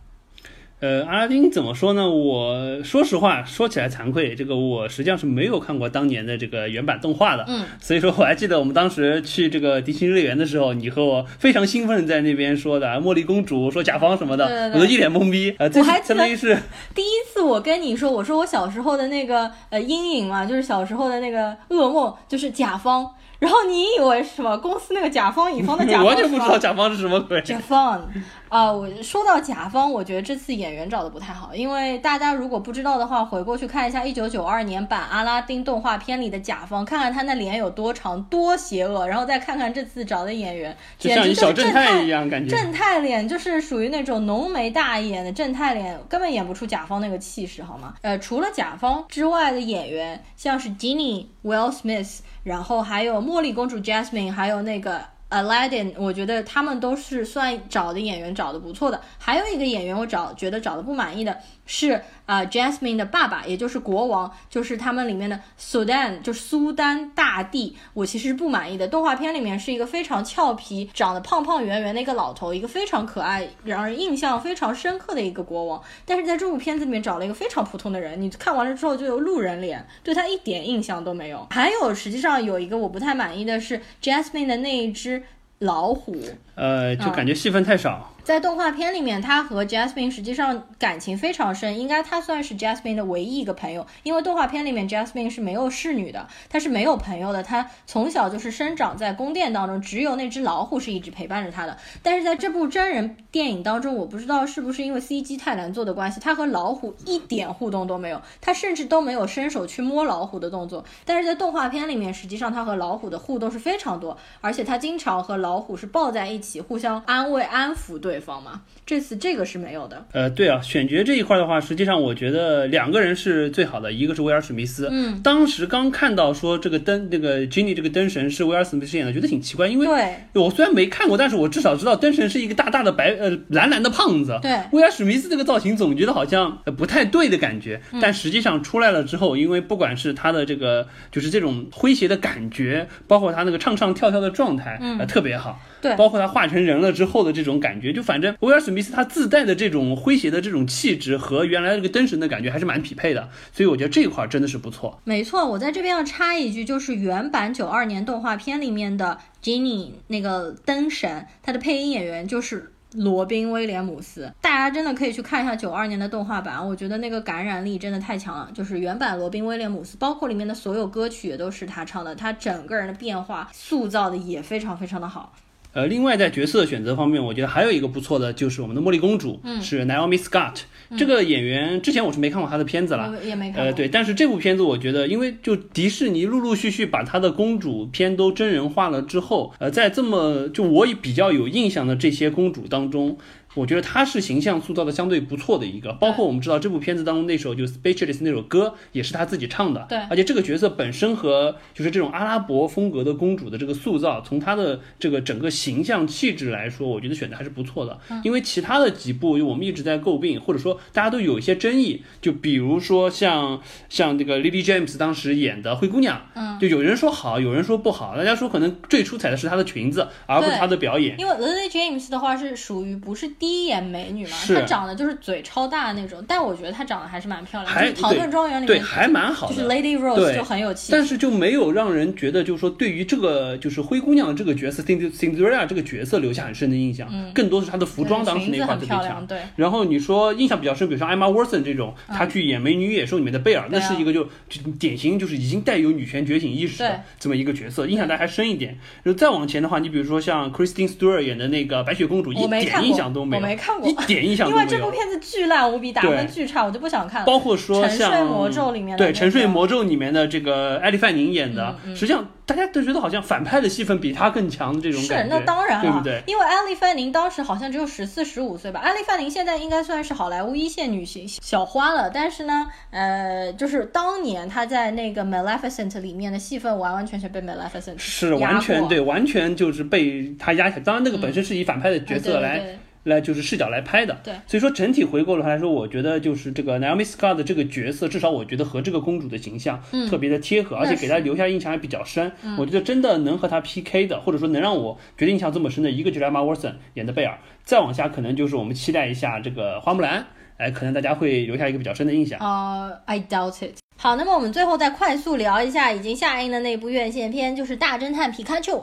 [0.79, 2.11] 呃，阿拉丁怎么说呢？
[2.11, 7.47] 我说实话，说起来惭愧，这个我实际上是没有看过当年的这个原版动画的。
[7.49, 15.55] 嗯，所以说我还记得我们当时去这个迪士尼乐园的时候，你和我非常兴奋在那边说的茉莉公主，说甲方什么的，我都一脸懵逼。
[15.59, 16.59] 呃，我还相当于是
[16.95, 23.11] 第一次我跟你说，我说我小时候的那个呃阴影嘛，就是小时候的那个噩梦，就是甲方。
[23.38, 26.07] 然后你以为是什么公司那个甲方乙方的甲方？
[26.07, 27.40] 完全不知道甲方是什么鬼。
[27.42, 28.09] 甲方
[28.49, 47.94] 啊，我说到甲方，我觉得这次演员找的不太好，因为大家如果不知道的话，回过去看一下一九九二年版阿拉丁动画片里的甲方，看看他那脸有多长多邪恶，然后再看看这次找的演员，简直小正太一样，感觉正太脸就是属于那种浓眉大眼的正太脸，根本演不出甲方那个气势，好吗？
[48.03, 52.18] 呃，除了甲方之外的演员，像是 Ginny Will Smith。
[52.42, 59.00] 然后还有茉莉公主 Jasmine，还有那个 Aladdin，我觉得他们都是算找的演员找的不错的。
[59.18, 62.00] 还有一个演员我找觉得找的不满意的是。
[62.26, 67.76] 啊，Jasmine 的爸爸，也就是国王，就是他们里面的 Sudan，就是苏丹大帝。
[67.94, 68.88] 我其实不满意的。
[68.88, 75.81] 动画片里面是一个非常俏皮、长得胖胖圆圆的一个老头，一个非常可爱、让人印象非常深刻的一个国王。
[76.05, 81.46] 但是在这部片子里面找了一个非常普通的人，你看完了之后就有路人脸，对他一点印象都没有。
[81.50, 85.22] 还有，实际上有一个我不太满意的是 Jasmine 的那一只
[85.61, 86.16] 老虎，
[86.57, 88.12] 呃，就感觉戏份太少。
[88.27, 93.87] 在动画片里面，他和 Jasmine 实际上感情非常深，应该他算是 Jasmine 的唯一一个朋友。
[94.03, 101.79] 因为动画片里面 Jasmine 是没有侍女的，她是没有朋友的，她从小就是生长在宫殿当中，只有那只老虎是一直陪伴着她的。
[102.03, 110.85] 但是在这部真人电影当中，我不知道是不是因为 CG 太难做的关系，他和老虎一点互动都没有，他甚至都没有伸手去摸老虎的动作。
[111.05, 118.15] 但是在动画片里面，实际上他和老虎的互动是非常多，而且他经常和老虎是抱在一起，互相安慰安抚对。
[118.16, 120.07] 对方嘛，这次这个是没有的。
[120.12, 124.88] 呃，对啊，选角这一块的话，实际上我觉得两个人是最好的，一个是威尔史密斯。
[124.90, 129.87] 嗯，当时刚看到说这个灯，那个 Jenny 这个灯神是威尔史密斯演的，觉得挺奇怪，因为
[130.33, 134.38] 对我虽然没看过，但是我至少知道灯神是一个大大的白呃蓝蓝的胖子。
[134.40, 145.61] 对，威尔史密斯这个造型总觉得好像不太对的感觉，但实际上出来了之后，因为不管是他的这个就是这种诙谐的感觉，包括他那个唱唱跳跳的状态，呃，特别好。
[145.83, 154.99] 对，包括他化成人了之后的这种感觉，就反正威尔史密斯他自带的这种诙谐的这种气质和原来这个灯神的感觉还是蛮匹配的，所以我觉得这一块真的是不错。
[155.03, 168.49] 没错，我在这边要插一句，就是原版九二年动画片里面的 Jenny 那个灯神，他的配音演员就是罗宾威廉姆斯，大家真的可以去看一下九二年的动画版，我觉得那个感染力真的太强了。
[168.55, 175.35] 就是原版罗宾威廉姆斯，包括里面的所有歌曲也都是他唱的，他整个人的变化塑造的也非常非常的好。
[175.77, 180.61] 呃，另外在角色选择方面，我觉得还有一个不错的，就是我们的茉莉公主，是 Naomi Scott
[180.97, 181.83] 这个演员。
[181.83, 183.62] 之前我是没看过她的片子了，也没看。
[183.62, 193.19] 呃，对，但是这部片子我觉得，因为就迪士尼陆陆续续把她的公主片都真人化了之后，呃，在这么就我比较有印象的这些公主当中。
[193.57, 207.99] 我觉得他是形象塑造的相对不错的一个，包括我们知道这部片子当中那首就《Speechless》那首歌也是他自己唱的，对，而且这个角色本身和就是这种阿拉伯风格的公主的这个塑造，从她的这个整个形象气质来说，我觉得选的还是不错的。
[208.23, 221.19] 因为其他的几部我们一直在诟病，或者说大家都有一些争议，就比如说像像这个 Lily James 当时演的灰姑娘，嗯，就有人说好，有人说不好，大家说可能最出彩的是她的裙子，而不是她的表演。
[221.19, 223.31] 因为 Lily James 的话是属于不是。
[223.45, 229.54] 第一眼美女嘛，她长得就是嘴超大那种，但我觉得她长得还是蛮漂亮的，还就是《唐顿庄园》里面对，面还蛮好的。
[229.54, 230.92] 就是 Lady Rose 就很有气质。
[230.92, 237.09] 但是就没有让人觉得，就是说对于这个就是灰姑娘这个角色，Cind- Cinderella 这个角色留下很深的印象。
[237.35, 239.26] 更多是她的服装当时那块特别强。
[239.26, 239.38] 对。
[239.56, 248.78] 然后你说印象比较深，比如像 Emma Watson 这种，她去演《美女与野兽》里面的贝尔，那是一个就就典型就是已经带有女权觉醒意识的这么一个角色，印象大家还深一点。
[249.02, 254.66] 然后再往前的话，你比如说像 Kristen Stewart 演的那个白雪公主，一点印象都没有，我没看过一点印象都没有。
[254.66, 257.27] 因为这部片子巨烂无比，打分巨差，我就不想看了。
[257.27, 266.22] 包括说沉睡魔咒里面的对《沉睡魔咒》里面的这个艾莉范宁演的，嗯嗯实际上大家都觉得好像反派的戏份比他更强的这种是感觉，那当然了，对不对？
[266.27, 268.81] 因为艾利范宁当时好像只有十四、十五岁吧。
[268.81, 280.79] 艾利范宁现在应该算是好莱坞一线女星小花了，但是呢，呃，就是当年她在那个《Maleficent》里面的戏份完完全全被 Maleficent 是完全对，完全就是被她压下。
[280.81, 284.16] 当然，那个本身是以反派的角色来、对对来就是视角来拍的。
[284.23, 292.31] 对所以说整体回过头来说，我觉得就是这个 Naomi Scott 的这个角色，至少我觉得和这个公主的形象特别的贴合，而且给她留下印象还比较深。
[292.59, 300.27] 我觉得真的能和她 PK 的，或者说能让我觉得印象这么深的，一个就是 Emma Watson 演的贝尔，再往下可能就是我们期待一下这个花木兰。
[300.59, 302.38] 哎，可能大家会留下一个比较深的印象。
[302.40, 303.77] 呃、i doubt it。
[303.99, 308.79] 好，那么我们最后再快速聊一下已经下映的那部院线片，就是《大侦探皮卡丘》。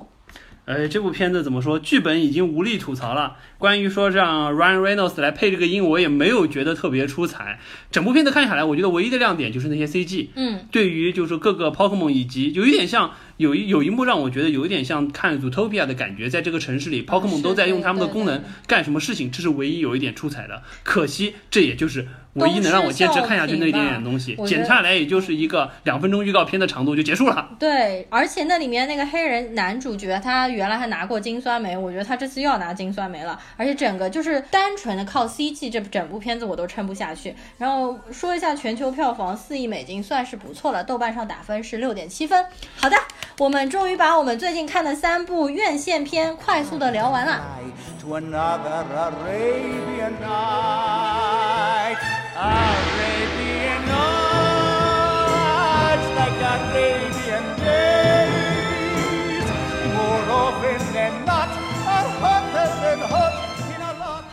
[0.66, 1.78] 呃，这部片子怎么说？
[1.78, 3.36] 剧本已经无力吐槽了。
[3.58, 7.60] 关于说让 Ryan Reynolds 来配这个音，我也没有觉得特别出彩。
[7.92, 10.30] 整部片子看下来，我觉得唯一的亮点就是那些 CG。
[10.36, 20.64] 嗯，对于就是各个 Pokemon 以及有一点像有一有一幕让我觉得有一点像看 Zootopia 的感觉，在这个城市里，Pokemon 都在用他们的功能干什么事情，这是唯一有一点出彩的。
[20.84, 27.50] 可惜这也就是唯一能让我坚持看下去那一点点东西剪下来也就是一个两分钟预告片的长度就结束了。
[27.60, 33.40] 对，而且那里面那个黑人男主角，他原来还拿过金酸梅，我觉得他这次又要拿金酸梅了。
[33.56, 37.36] 而且整个就是单纯的靠 CG，这整部片子我都撑不下去。
[37.58, 42.44] 然后说一下全球票房四亿美金，算是不错了，豆瓣上打分是六点七分。
[42.76, 42.98] 好的，
[43.38, 47.60] 我们终于把我们最近看的三部院线片快速的聊完了。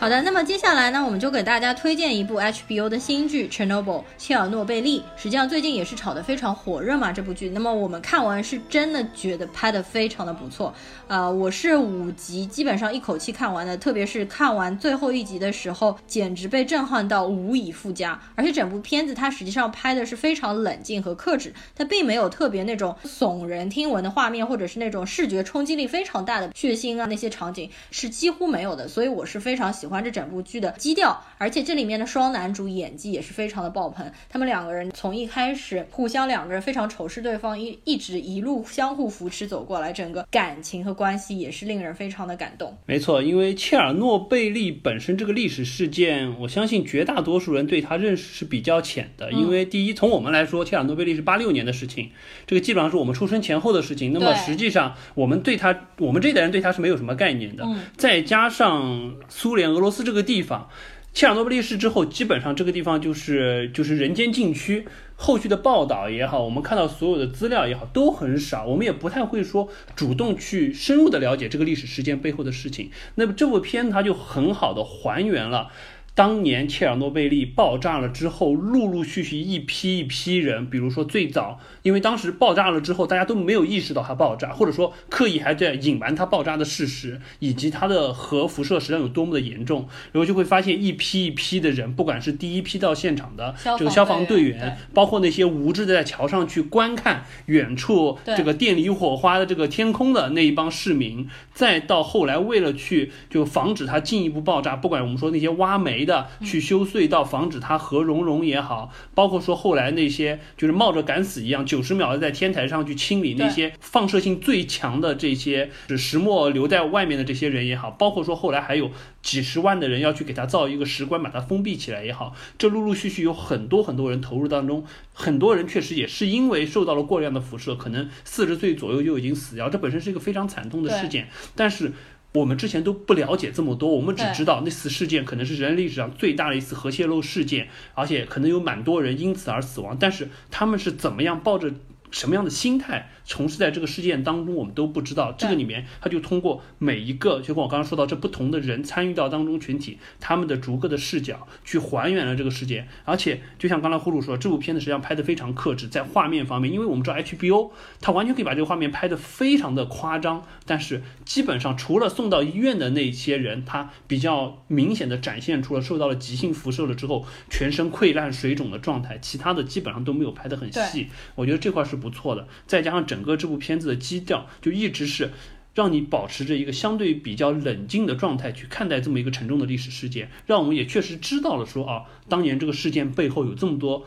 [0.01, 3.83] 好的，那么接下来呢，我们就给大家推荐一部 HBO 的新剧《Chernobyl》
[4.17, 5.03] 切尔诺贝利。
[5.15, 7.47] 实际上最近也是炒得非常火热嘛，这部剧。
[7.49, 10.73] 那么我们看完是真的觉得拍得非常的不错。
[11.07, 18.19] 啊、我是五集基本上一口气看完的，特别是看完最后一集的时候，简直被震撼到无以复加。
[18.33, 28.87] 而且整部片子它实际上拍的是非常冷静和克制，它并没有特别那种耸人听闻的画面，或者是那种视觉冲击力非常大的血腥啊那些场景是几乎没有的。
[28.87, 34.09] 所以我是非常喜欢这整部剧的基调，而且这里面的双男主演技也是非常的爆棚。
[34.29, 42.77] 他们两个人从一开始互相两个人非常仇视对方，一一直一路相互扶持走过来，整个感情和关系也是令人非常的感动。
[42.85, 49.31] 没错，因为切尔诺贝利本身这个历史事件，我相信绝大多数人对它认识是比较浅的。
[49.31, 52.11] 因为第一，从我们来说，切尔诺贝利是八六年的事情，
[52.45, 54.13] 这个基本上是我们出生前后的事情。
[54.13, 57.63] 那么实际上，我们对他，我们这代人对他是没有什么概念的。
[57.65, 60.69] 嗯再加上苏联、俄罗斯这个地方。
[61.13, 64.87] 切尔诺贝利事之后，基本上这个地方就是就是人间禁区。
[65.17, 72.89] 后续的报道也好，我们看到所有的资料也好，都很少，我们也不太会说主动去深入的了解这个历史事件背后的事情。
[73.15, 75.69] 那么这部片它就很好的还原了。
[76.13, 124.83] 当年切尔诺贝利爆炸了之后，陆陆续续一批一批人，比如说最早，因为当时爆炸了之后，大家都没有意识到它爆炸，或者说刻意还在隐瞒它爆炸的事实，以及它的核辐射实际上有多么的严重，然后就会发现一批一批的人，不管是第一批到现场的这个消防队员，包括那些无知的在桥上去观看远处这个电离火花的这个天空的那一帮市民，再到后来为了去就防止它进一步爆炸，不管我们说那些挖煤的去修隧道，防止它核熔融也好，包括说后来那些就是冒着敢死一样，九十秒的在天台上去清理那些放射性最强的这些是石墨留在外面的这些人也好，包括说后来还有几十万的人要去给他造一个石棺，把它封闭起来也好，这陆陆续续有很多很多人投入当中，
[125.13, 131.91] 很多人确实也是因为受到了过量的辐射，可能四十岁左右就已经死掉，这本身是一个非常惨痛的事件，但是。
[132.33, 139.97] 我们之前都不了解这么多，我们只知道那次事件可能是人类历史上最大的一次核泄漏事件，而且可能有蛮多人因此而死亡。
[139.99, 141.73] 但是他们是怎么样抱着
[142.09, 145.31] 什么样的心态从事在这个事件当中，我们都不知道。
[145.37, 152.89] 这个里面，他就通过每一个，就跟我刚刚说到这不同的人参与到当中群体，他们的逐个的视角去还原了这个事件。
[153.05, 157.71] 而且，就像刚才呼噜说，这部片子实际上拍的非常克制，在画面方面，因为我们知道 HBO
[158.01, 171.07] 它完全可以把这个画面拍的非常的夸张，但是基本上除了送到医院的那些人，他比较明显的展现出了受到了急性辐射了之后全身溃烂水肿的状态，其他的基本上都没有拍得很细。
[171.35, 175.31] 我觉得这块是不错的，再加上整个这部片子的基调就一直是
[175.73, 184.05] 让你保持着一个相对比较冷静的状态去看待这么一个沉重的历史事件，让我们也确实知道了说啊，当年这个事件背后有这么多。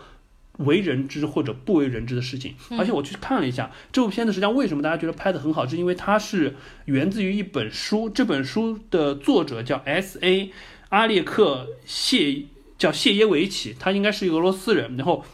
[0.59, 6.55] 为人知或者不为人知的事情，而且我去看了一下这部片子，实际上为什么大家觉得拍得很好，是因为它是
[6.85, 10.53] 源自于一本书，这本书的作者叫 S.A.
[10.91, 12.45] 阿列克谢，
[12.79, 15.25] 叫谢耶维奇，他应该是一个俄罗斯人，然后。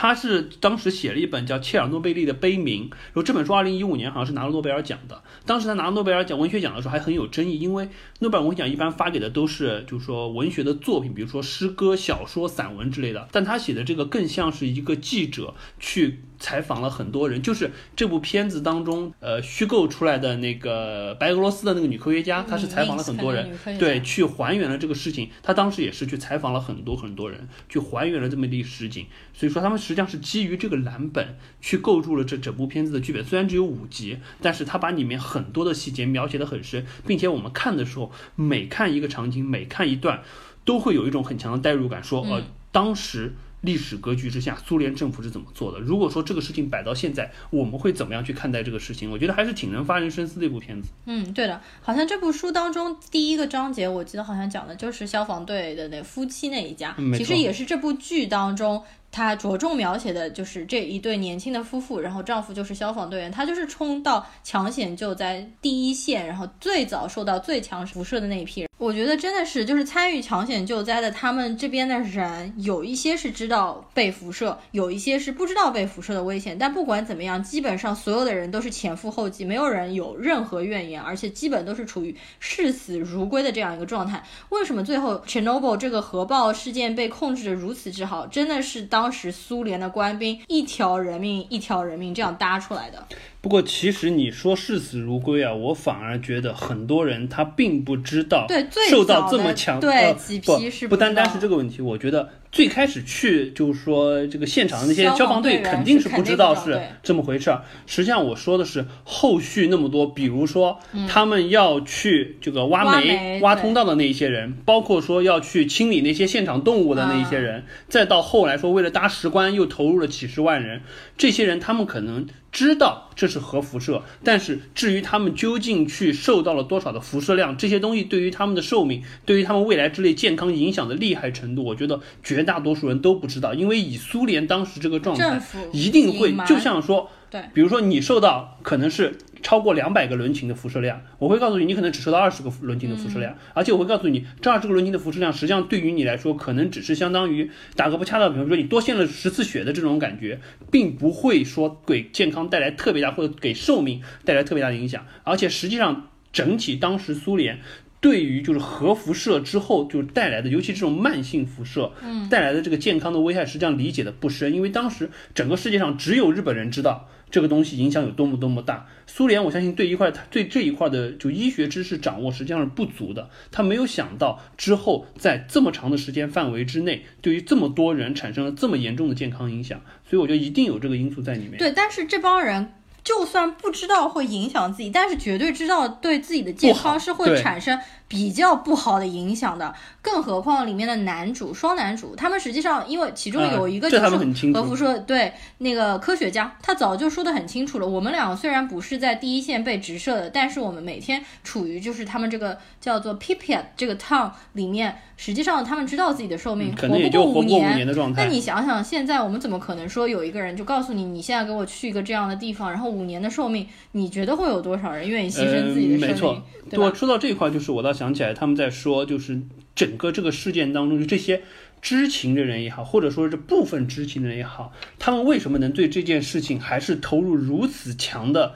[0.00, 5.20] 他是当时写了一本叫《切尔诺贝利的悲鸣》，然后这本书二零一五年好像是拿了诺贝尔奖的。
[5.44, 7.88] 当时他拿诺贝尔奖文学奖的时候还很有争议，因为
[8.20, 13.26] 诺贝尔文学奖一般发给的都是就是说文学的作品，比如说诗歌、小说、散文之类的。
[13.32, 25.30] 但他写的这个更像是一个记者去采访了很多人，就是这部片子当中呃虚构出来的那个白俄罗斯的那个女科学家，她是采访了很多人，对，去还原了这个事情。
[25.42, 29.06] 她当时也是去采访了很多很多人，去还原了这么一个实景。
[29.32, 40.22] 所以说他们实际上是基于这个蓝本去构筑了这整部片子的剧本，虽然只有五集，但是他把里面很多的细节描写的很深，并且我们看的时候，每看一个场景，每看一段，
[40.64, 43.34] 都会有一种很强的代入感，说呃当时。
[43.60, 45.80] 历史格局之下，苏联政府是怎么做的？
[45.80, 49.10] 如果说这个事情摆到现在，我们会怎么样去看待这个事情？
[49.10, 50.88] 我觉得还是挺能发人深思的一部片子。
[51.06, 58.82] 嗯，对的，好像这部书当中第一个章节，我记得好像讲的就是消防队的那夫妻那一家，其实也是这部剧当中。
[59.10, 68.68] 他着重描写的就是这一对年轻的夫妇，然后丈夫就是消防队员，他就是冲到抢险救灾第一线，然后最早受到最强辐射的那一批人。
[68.78, 76.56] 我觉得真的是，就是参与抢险救灾的他们这边的人，有一些是知道被辐射，有一些是不知道被辐射的危险。
[76.56, 84.22] 但不管怎么样，基本上所有的人都是前赴后继，没有人有任何怨言，而且基本都是处于视死如归的这样一个状态。
[84.50, 88.28] 为什么最后 Chernobyl 这个核爆事件被控制的如此之好？
[88.28, 93.06] 真的是当时苏联的官兵一条人命一条人命这样搭出来的。
[93.40, 101.80] 不过，其实你说视死如归啊，我反而觉得很多人他并不知道，对，受到这么强，对，几批是不单单是这个问题。
[101.80, 102.28] 我觉得
[102.58, 107.62] 最开始去就是说这个现场的那些消防队肯定是不知道是这么回事儿。
[107.86, 120.80] 实际上我说的是后续那么多，比如说他们要去这个挖煤、挖通道的那一些人，包括说要去清理那些现场动物的那一些人，再到后来说为了搭石棺又投入了几十万人，
[121.16, 122.26] 这些人他们可能。
[122.58, 135.40] 知道这是核辐射，但是至于他们究竟去受到了多少的辐射量，这些东西对于他们的寿命，对于他们未来之类健康影响的厉害程度，我觉得绝大多数人都不知道，因为以苏联当时这个状态，
[135.72, 137.08] 一定会就像说。
[137.30, 157.58] 对，比如说你受到可能是超过两百个伦琴的辐射量，我会告诉你，你可能只受到二十个伦琴的辐射量，而且我会告诉你，这二十个伦琴的辐射量，实际上对于你来说，可能只是相当于打个不恰当，比方说你多献了十次血的这种感觉，并不会说给健康带来特别大或者给寿命带来特别大的影响，而且实际上整体当时苏联。
[158.00, 168.86] 对于就是核辐射之后就带来的，尤其这种慢性辐射，嗯，带来的这个健康的危害，实际上理解的不深，因为当时整个世界上只有日本人知道这个东西影响有多么多么大。
[169.06, 181.56] 苏联，我相信对一块对这一块的就医学知识掌握实际上是不足的，他没有想到之后在这么长的时间范围之内，对于这么多人产生了这么严重的健康影响，所以我觉得一定有这个因素在里面。
[181.58, 182.72] 对，但是这帮人。
[183.04, 189.72] 就算不知道会影响自己，但是绝对知道对自己的健康是会产生比较不好的影响的。
[190.02, 197.86] 更何况里面的男主双男主，他们实际上因为其中有一个就是核辐射，对那个科学家，他早就说得很清楚了。
[197.86, 207.86] 我们两个虽然不是在第一线被直射的，但是我们每天处于就是他们这个叫做 p i p i a 这个 town 里面，实际上他们知道自己的寿命活不过五年。
[208.16, 212.88] 那你想想，现在我们怎么可能说有一个人就告诉你，你现在给我去一个这样的地方，然后。
[212.88, 216.08] 五年的寿命，你觉得会有多少人愿意牺牲自己的生命？
[216.08, 216.42] 没错，
[216.72, 219.40] 我说到这一块，就是我倒想起来，他们在说，就是
[219.74, 221.42] 整个这个事件当中，就这些
[221.82, 228.54] 知情的人也好，或者说是部分知情的人也好，他们为什么能对这件事情还是投入如此强的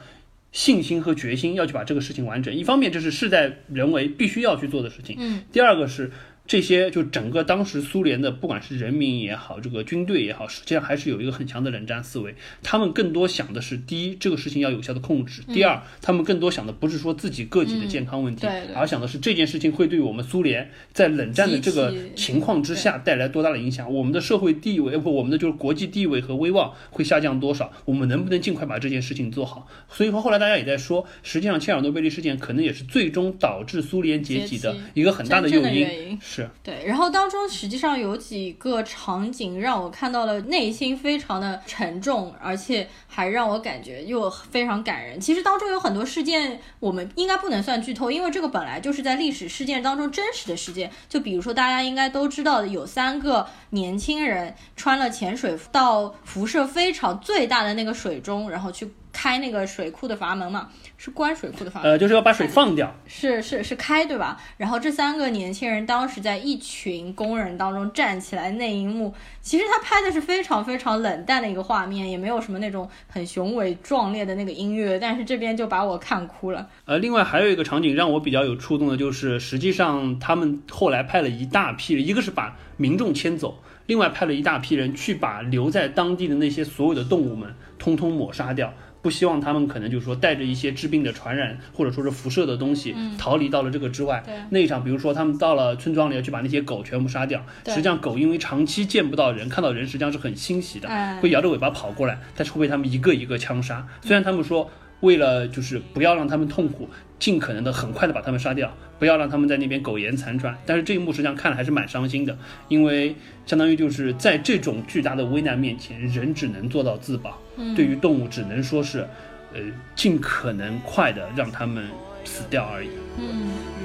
[0.52, 2.54] 信心和决心，要去把这个事情完成？
[2.54, 5.16] 一方面，这是事在人为，必须要去做的事情。
[5.18, 5.42] 嗯。
[5.50, 6.12] 第二个是。
[6.52, 12.34] 这些就整个当时苏联的不管是人民也好，这个军队也好，实际上还是有一个很强的冷战思维。
[12.62, 29.66] 他们更多想的是，第一，这个事情要有效的控制；第二，他们更多想的不是说自己个体的健康问题，而想的是这件事情会对我们苏联在冷战的这个情况之下带来多大的影响，我们的社会地位不，我们的就是国际地位和威望会下降多少，我们能不能尽快把这件事情做好？
[29.88, 35.62] 所以说后来大家也在说，实际上切尔诺贝利事件可能也是最终导致苏联解体的一个很大的诱因。
[35.62, 36.18] 正的原因
[36.62, 45.20] 对，然后当中实际上有几个场景让我看到了内心非常的沉重，而且还让我感觉又非常感人。
[45.20, 50.90] 其实当中有很多事件，我们应该不能算剧透，因为这个本来就是在历史事件当中真实的事件。
[51.08, 58.92] 就比如说大家应该都知道的，有三个年轻人穿了潜水服到辐射非常最大的那个水中，然后去
[59.22, 60.68] 开那个水库的阀门嘛，
[60.98, 61.92] 是关水库的阀门。
[61.92, 62.92] 呃，就是要把水放掉。
[63.06, 64.36] 是是是开对吧？
[64.56, 76.68] 然后这三个年轻人当时在一群工人当中站起来那一幕，其实他拍的是非常非常冷淡的一个画面，也没有什么那种很雄伟壮烈的那个音乐，但是这边就把我看哭了。
[76.86, 88.74] 呃，另外还有一个场景让我比较有触动的，就是实际上他们后来派了一大批人，一个是把民众迁走，另外派了一大批人去把留在当地的那些所有的动物们通通抹杀掉。
[89.02, 94.22] 不希望他们可能就是说带着一些致病的传染或者说是辐射的东西逃离到了这个之外。
[94.24, 103.86] 对那一场，比如说他们到了村庄里要去把那些狗全部杀掉，实际上狗因为长期见不到人，看到人实际上是很欣喜的，哎会摇着尾巴跑过来，但是会被他们一个一个枪杀。
[104.02, 106.88] 虽然他们说为了就是不要让他们痛苦，
[107.22, 110.58] 尽可能的很快的把他们杀掉，不要让他们在那边苟延残喘。
[110.66, 113.14] 但是这一幕实际上看了还是蛮伤心的，因为
[113.46, 117.38] 相当于就是在这种巨大的危难面前，人只能做到自保，
[117.76, 119.06] 对于动物只能说是，
[119.54, 119.60] 呃，
[119.94, 121.86] 尽可能快的让他们
[122.24, 122.88] 死掉而已。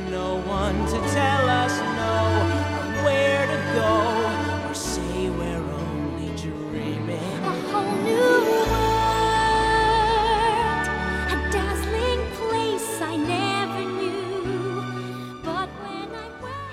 [0.10, 4.17] No one to tell us no where to go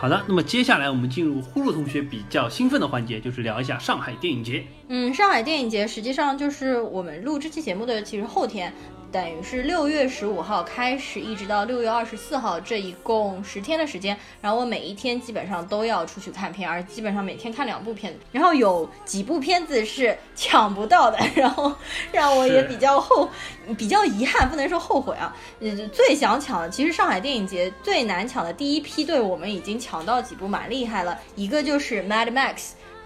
[0.05, 4.62] 好的，那么接下来我们进入呼噜同学比较兴奋的环节，就是聊一下上海电影节。
[4.88, 8.70] 嗯，上海电影节实际上就是我们录这期节目的其实后天，
[9.15, 14.19] 等于是六月十五号开始，一直到六月二十四号，这一共十天的时间。
[14.41, 18.19] 然后我每一天基本上都要出去看片，而基本上每天看两部片子。
[18.33, 21.73] 然后有几部片子是抢不到的， 然后
[22.11, 23.31] 让我也比较后
[23.79, 25.33] 比较遗憾，不能说后悔啊。
[25.61, 32.55] 嗯，最想抢的，其实上海电影节最难抢的第一批队，我们已经抢到几部蛮厉害了，一个就是《Mad Max》。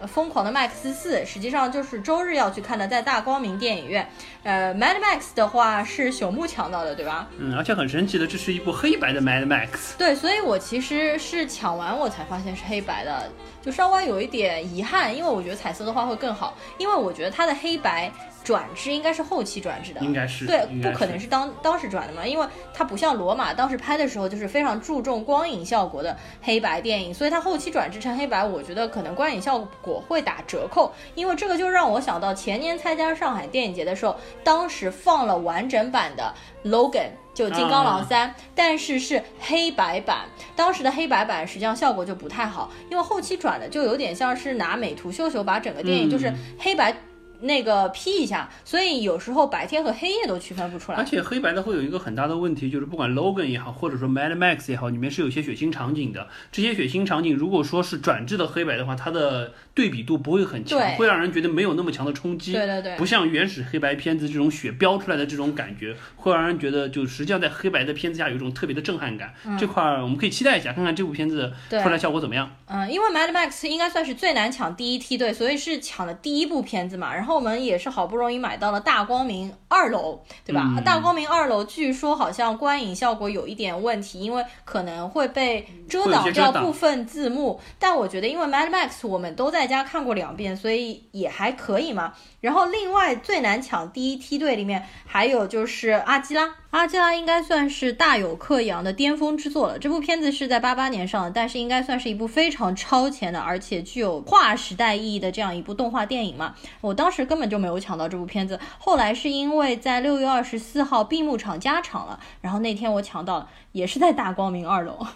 [0.01, 4.09] 呃，疯狂的麦克斯四实际上就是周日要去看的，在大光明电影院。
[4.45, 7.29] 呃，Mad Max 的话是朽木抢到的，对吧？
[7.39, 9.97] 嗯，而且很神奇的，这是一部黑白的 Mad Max。
[9.99, 13.31] 对，所以我其实是抢完我才发现是黑白的，
[13.61, 18.11] 就稍微有一点遗憾，因为我觉得彩色的话会更好，因为我觉得它的黑白
[18.49, 36.35] 转制应该是后期转制的，应该是对，不可能是当当时转的嘛，因为它不像罗马当时拍的时候就是非常注重光影效果的黑白电影，所以它后期转制成黑白，我觉得可能观影效果会打折扣，因为这个就让我想到前年参加上海电影节的时候，当时放了完整版的
[36.65, 37.11] Logan。
[37.35, 40.23] 就金刚狼三、但是是黑白版。
[40.57, 46.93] 当时的黑白版实际上效果就不太好，因为后期转的就有点像是拿美图秀秀把整个电影就是黑白
[47.41, 50.99] 那个 P 一下，所以有时候白天和黑夜都区分不出来。
[50.99, 56.29] 而且黑白的会有一个很大的问题，就是不管 Logan 也好，或者说 Mad Max 也好，里面是有些血腥场景的。
[56.51, 62.53] 这些血腥场景如果说是转制的黑白的话，它的对比度不会很强，会让人觉得没有那么强的冲击。
[62.53, 69.33] 对对对不像原始黑白片子这种血飙出来的这种感觉，会让人觉得就实际上在黑白的片子下有一种特别的震撼感。
[69.57, 72.51] 这块儿我们可以期待一下，看看这部片子出来效果怎么样。
[72.67, 77.15] 嗯，因为 Mad Max 应该算是最难抢第一梯队，所以是抢的第一部片子嘛。
[77.15, 80.65] 然后我们也是好不容易买到了大光明二楼，对吧？
[80.77, 87.61] 嗯大光明二楼据说好像观影效果有一点问题，因为可能会被遮挡掉部分字幕。
[87.79, 92.15] 但我觉得，因为 Mad Max 我们都在家看过两遍，所以也还可以嘛。
[92.41, 99.79] 然后另外最难抢第一梯队里面还有就是阿基拉，阿基拉应该算是大有克洋的巅峰之作了。
[99.79, 106.55] 这部片子是在八八年上的，但是应该算是一部非常超前的，而且具有划时代意义的这样一部动画电影嘛。
[106.81, 115.07] 我当时根本就没有抢到这部片子，后来是因为在六月二十四号闭幕场加场了，然后那天我抢到了，也是在大光明二楼。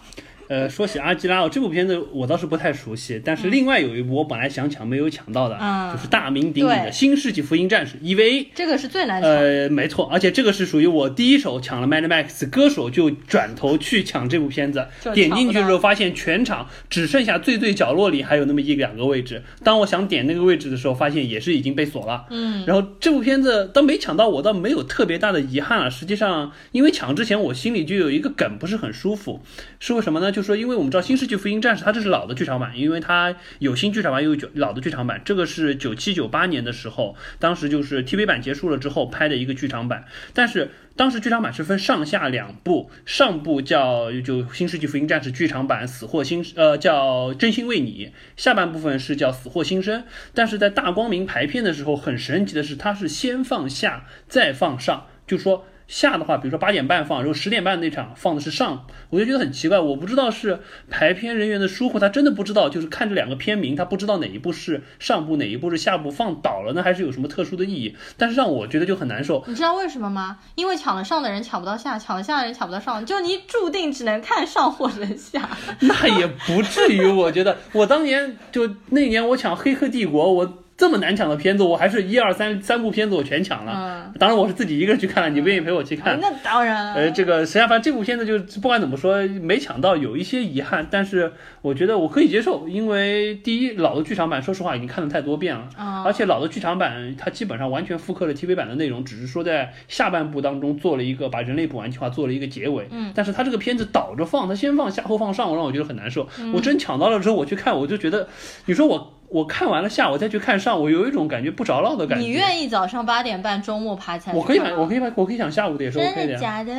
[0.47, 8.47] 呃，说起阿基拉，哦，这部片子我倒是不太熟悉，但是另外有一部我本来想抢没有抢到的，嗯就是大名鼎鼎的《新世纪福音战士》EVA。
[8.53, 9.31] 这个是最难抢。
[9.31, 19.43] 呃，没错，而且这个是属于我第一手抢了 Mad Max 歌手，就转头去抢这部片子就，点进去抢不到之后发现全场只剩下最最角落里还有那么一两个位置。
[19.63, 22.25] 当我想点那个位置的时候，发现也是已经被锁了。
[22.29, 25.89] 嗯，然后这部片子当没抢到，我倒没有特别大的遗憾了。
[25.89, 29.41] 实际上，因为抢之前我心里就有一个梗不是很舒服，
[29.79, 30.32] 是为什么呢？
[30.33, 35.21] 就说，因为我们知道《新世纪福音战士》它这是老的剧场版，因为它有新剧场版，又有旧老的剧场版。
[35.23, 40.71] 这个是九七九八年的时候，当时就是 TV 版结束了之后拍的一个剧场版，但是。
[40.95, 50.03] 当时剧场版是分上下两部，上部叫就《新世纪福音战士》剧场版死或新呃叫真心为你，下半部分是叫死或新生。
[50.35, 55.65] 但是在大光明排片的时候，很神奇的是，它是先放下再放上，就说。
[55.87, 60.59] 下的话，比如说八点半放，然后十点半那场放的是上，我就觉得很奇怪，我不知道是
[60.89, 67.95] 排片人员的疏忽，他真的不知道，就是看这两个片名，他不知道哪一部是上部，哪一部是下部，放倒了呢，还是有什么特殊的意义？
[68.17, 69.43] 但是让我觉得就很难受。
[69.47, 70.39] 你知道为什么吗？
[70.55, 75.49] 因为抢了上的人抢不到下，抢了下的人抢不到上，就你注定只能看上或者下。
[75.81, 83.73] 那也不至于，我觉得我当年就那年我抢《黑客帝国》，我这么难抢的片子，我还是一二三三部片子我全抢了。
[83.75, 84.13] 嗯。
[84.19, 86.19] 当然我是自己一个人去看了，你不愿意陪我去看。
[86.19, 106.27] 那当然，呃，这个实际上，反正这部片子就不管怎么说，没抢到有一些遗憾，但是我觉得我可以接受，因为第一，老的剧场版说实话已经看了太多遍了，啊而且老的剧场版它基本上完全复刻了 TV 版的内容，只是说在下半部当中做了一个把人类补完计划做了一个结尾，嗯，但是它这个片子倒着放，它先放下后放上，让我觉得很难受。
[106.39, 106.51] 嗯。
[106.53, 108.27] 我真抢到了之后，我去看，我就觉得，
[108.65, 112.23] 你说我我看完了下，午再去看上，我有一种感觉不着落的感觉。
[112.23, 114.35] 你愿意早上八点半周末爬起来？
[114.35, 116.27] 我可以买，我可以买，我可以想下午的也是 OK 的呀。
[116.27, 116.73] 真的假的？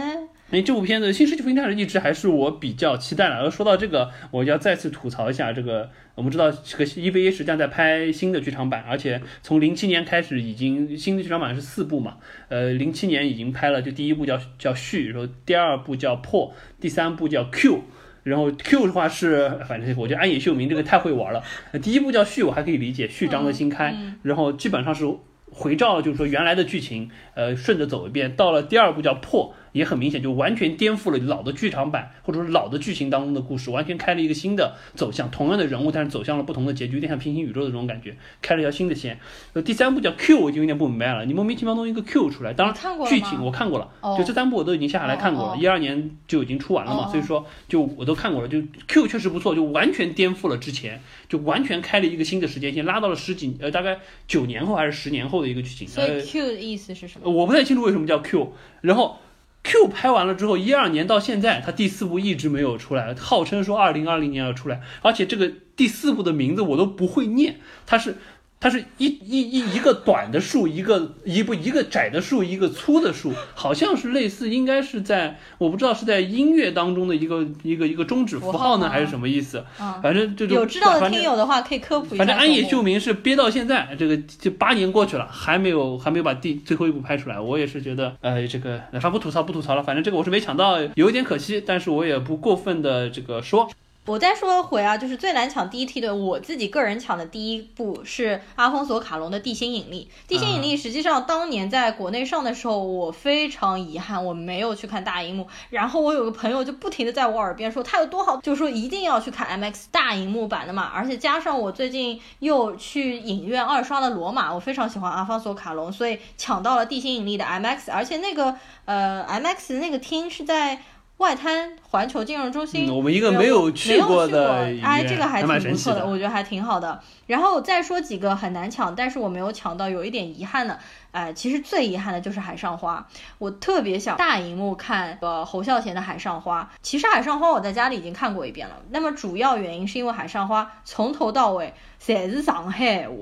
[0.51, 3.35] 因为这部片子《新世纪福音战士》一直还是我比较期待的。
[3.35, 5.91] 而说到这个，我就要再次吐槽一下这个。
[6.15, 17.81] 我们知道这个 EVA 实际上在拍新的剧场版，而且从零七年开始已经新的剧场版是四部嘛，呃，零七年已经拍了，就第一部叫叫续，然后第二部叫破，第三部叫 Q。
[18.25, 21.41] 然后 Q 的话是，反正我觉得安野秀明这个太会玩了。
[21.71, 25.07] 呃第一部叫序，我还可以理解，序章的新开，然后基本上是
[25.53, 28.35] 回照，就是说原来的剧情，呃，顺着走一遍。
[28.35, 39.19] 到了第二部叫破，也很明显就完全颠覆了老的剧场版或者说老的剧情当中的故事，完全开了一个新的走向，同样的人物，但是走向了不同的结局，有点像平行宇宙的这种感觉，开了一条新的线。
[39.53, 53.99] 呃，第三部叫 Q，我就有点不明白了，你莫名其妙弄一个 Q 出来，当然剧情我看过了，哦就这三部我都已经下下来看过了，一二年就已经出完了嘛，所以说就我都看过了，就 Q 确实不错，就完全颠覆了之前，就完全开了一个新的时间线，拉到了十几呃大概
[54.29, 57.29] 九年后还是十年后的一个剧情，所以呃 Q 的意思是什么？
[57.29, 58.53] 我不太清楚为什么叫 Q，
[58.83, 59.19] 然后
[59.65, 68.17] Q 拍完了之后，一二年到现在，他第四部一直没有出来，号称说二零二零年要出来，而且这个第四部的名字我都不会念，它是。
[68.65, 79.63] 它是一一一一个短的树，一个一部一个窄的树，一个粗的树，好像是类似，应该是在我不知道是在音乐当中的一个一个一个终止符号呢，还是什么意思？
[79.79, 82.25] 嗯反正这种有知道的听友的话可以科普一下。
[82.25, 87.39] 反正安野秀明是憋到现在，这个这八年过去了，还没有还没有把第最后一部拍出来。
[87.39, 93.69] 我也是觉得，呃，这个反正不吐槽不吐槽了，反正这个我是没抢到，有一点可惜，但是我也不过分的这个说。
[94.07, 100.07] 我再说回啊，就是最难抢第一梯队，我自己个人抢的第一部是阿方索卡隆的《地心引力》。
[100.29, 105.47] 《地心引力》实际上当年在国内上的时候，我非常遗憾我没有去看大荧幕。
[105.71, 110.91] 然后我有个朋友就不停的在我耳边说它有多好，就说一定要去看 MX 大荧幕版的嘛。
[110.95, 120.83] 而且加上我最近又去影院二刷了《罗马》，我非常喜欢阿方索卡隆，所以抢到了《地心引力》的 MX，而且那个呃 MX 那个厅是在。
[121.19, 124.53] 外滩环球金融中心，嗯我们一个没有去过的
[124.83, 127.01] 哎，这个还挺不错的我觉得还挺好的。
[127.27, 130.79] 然后再说几个很难抢，但是我没有抢到，有一点遗憾的。
[131.13, 133.07] 哎，其实最遗憾的就是《海上花》，
[133.39, 136.63] 我特别想大荧幕看呃侯孝贤的《海上花》。
[136.83, 143.15] 其实《海上花》我在家里已经看过一遍了，那么主要原因是因为《海上花》从头到尾全是上海话，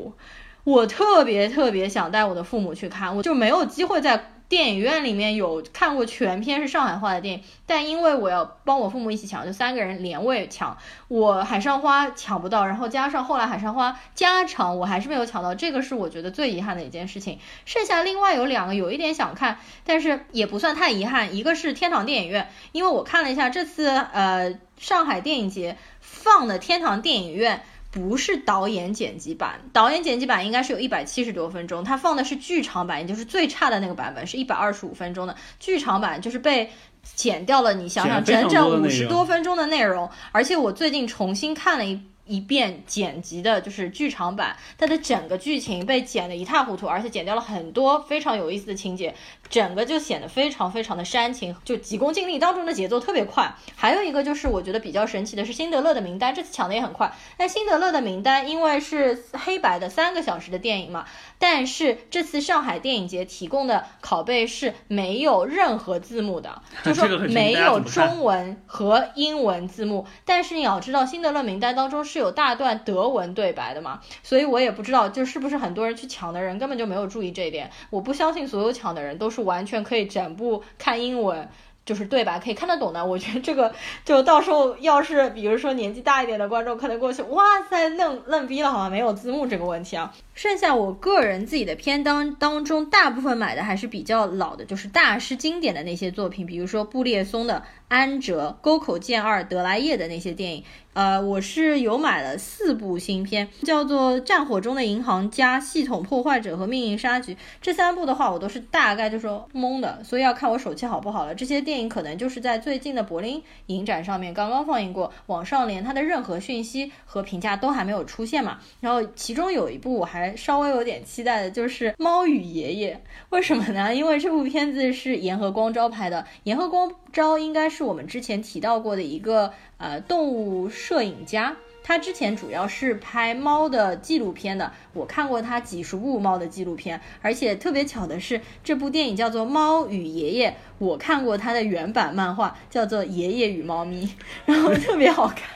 [0.65, 4.29] 我特别特别想带我的父母去看，我就没有机会在。
[4.53, 10.77] 电影院里面有看过全片是上海话的电影，但因为我要帮我父母一起抢，就三个人连位抢，
[11.09, 17.39] 我海上花抢不到，然后加上后来海上花加长，我还是没有抢到，这个是我觉得最遗憾的一件事情。
[17.65, 19.57] 剩下另外有两个有一点想看，
[19.87, 27.63] 但是也不算太遗憾，一个是天堂电影院，因为我看了一下这次呃上海电影节放的天堂电影院。
[27.93, 36.71] 不是导演剪辑版，导演剪辑版应该是有一百七十多分钟，它放的是剧场版，也就是最差的那个版本，是一百二十五分钟的剧场版，就是被
[37.15, 42.01] 剪掉了你想想整整五十多分钟的内容，而且我最近重新看了一。
[42.25, 49.15] 一遍剪辑的，就是剧场版，它的整个剧情被剪得一塌糊涂，而且剪掉了很多非常有意思的情节，
[49.49, 53.55] 整个就显得非常非常的煽情，就急功近利当中的节奏特别快。
[53.75, 57.13] 还有一个就是我觉得比较神奇的是辛德勒的名单，这次抢的也很快。
[57.39, 61.05] 那辛德勒的名单因为是黑白的三个小时的电影嘛，
[61.43, 70.07] 但是这次上海电影节提供的拷贝是没有任何字幕的， 就说没有中文和英文字幕。
[70.25, 77.69] 但是你要知道，辛德勒名单当中是有大段德文对白的嘛，所以我也不知道就是不是很多人去抢的人根本就没有注意这一点。
[77.91, 81.49] 我不相信所有抢的人都是完全可以整部看英文。
[81.85, 83.73] 就是对吧可以看得懂的，我觉得这个
[84.05, 90.15] 就到时候要是比如说年纪大一点的观众可能过去，哇塞，愣愣逼了，好像没有字幕这个问题啊。
[90.35, 97.55] 剩下我个人自己的片当当中，大部分买的还是比较老的，就是大师经典的那些作品，比如说布列松的
[97.89, 100.65] 《安哲》、沟口健二、德莱叶的那些电影。
[100.95, 111.35] 呃，我是有买了四部新片，叫做《战火中的银行家》、《系统破坏者》和《命运杀局》这三部的话，我都是大概就说懵的，所以要看我手气好不好了。
[111.35, 118.59] 这些电影可能就是在最近的柏林影展上面刚刚放映过，网上连它的任何讯息和评价都还没有出现嘛。
[118.81, 122.95] 然后其中有一部我还稍微有点期待的，就是《猫与爷爷》。
[123.31, 123.95] 为什么呢？
[123.95, 131.57] 因为这部片子是岩和光昭拍的，岩和光昭应该是我们之前提到过的一个呃动物摄影家。
[131.85, 144.07] 他之前主要是拍猫的纪录片的，我看过他几十部猫的纪录片，而且特别巧的是，这部电影叫做《猫与爷爷》，我看过他的原版漫画，叫做《爷爷与猫咪》，
[144.47, 145.49] 然后特别好看。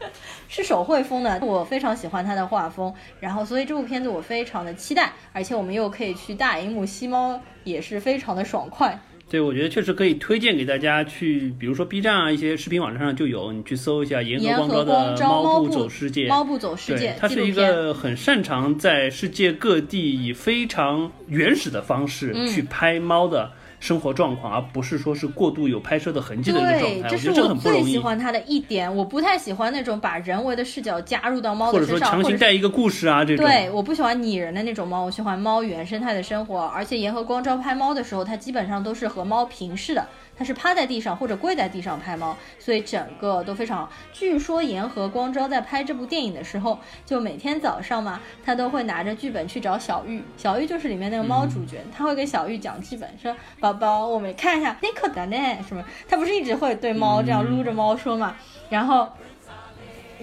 [0.48, 9.00] 是手绘风的，我非常喜欢他的画风，然后所以这部片子我非常的期待，而且我们又可以去大荧幕吸猫，也是非常的爽快。
[9.30, 16.26] 对，我觉得确实可以推荐给大家去，比如说 B 站啊，一些视频网站上就有，你去搜一下岩岩和和光昭的猫步步走世界。
[16.26, 23.48] 猫步走世界对，它是一个很擅长在世界各地以非常原始的方式嗯去拍猫的
[23.80, 27.08] 生活状况，而不是说是过度有拍摄的痕迹的一个状对，态。
[27.08, 27.90] 这是我很不容易。
[27.90, 33.44] 喜欢他的一点，我不太喜欢那种把人为的视角加入到猫的身上，或者说强行带一个故事啊，这种。
[33.44, 36.60] 对，我不喜欢拟人的那种猫，我喜欢猫原生态的生活。
[36.66, 40.06] 而且岩和光照拍猫的时候，它基本上都是和猫平视的，
[40.40, 43.92] 它是趴在地上或者跪在地上拍猫，所以整个都非常好。
[44.10, 55.36] 据说岩和光昭在拍这部电影的时候，就每天早上嘛，他都会拿着剧本去找小玉，小玉就是里面那个猫主角，他会给小玉讲剧本，说宝宝，我们看一下那可的呢
[55.68, 58.34] 什么，他不是一直会对猫这样撸着猫说嘛，
[58.70, 59.06] 然后。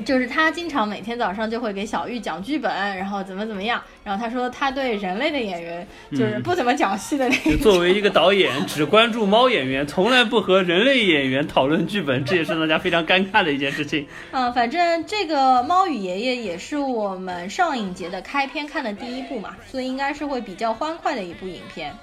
[0.06, 3.82] 就是他经常每天早上就会给小玉讲剧本，然后怎么怎么样。
[4.04, 7.60] 然后他说他对人类的演员就是不怎么讲戏的那就种。
[7.60, 14.08] 作为一个导演，只关注猫演员，从来不和人类演员讨论剧本，这也是让大家非常尴尬的一件事情。
[14.32, 21.94] 嗯，反正这个《猫与爷爷》也是我们上影节的开篇看的第一部嘛，所以应该是会比较欢快的一部影片。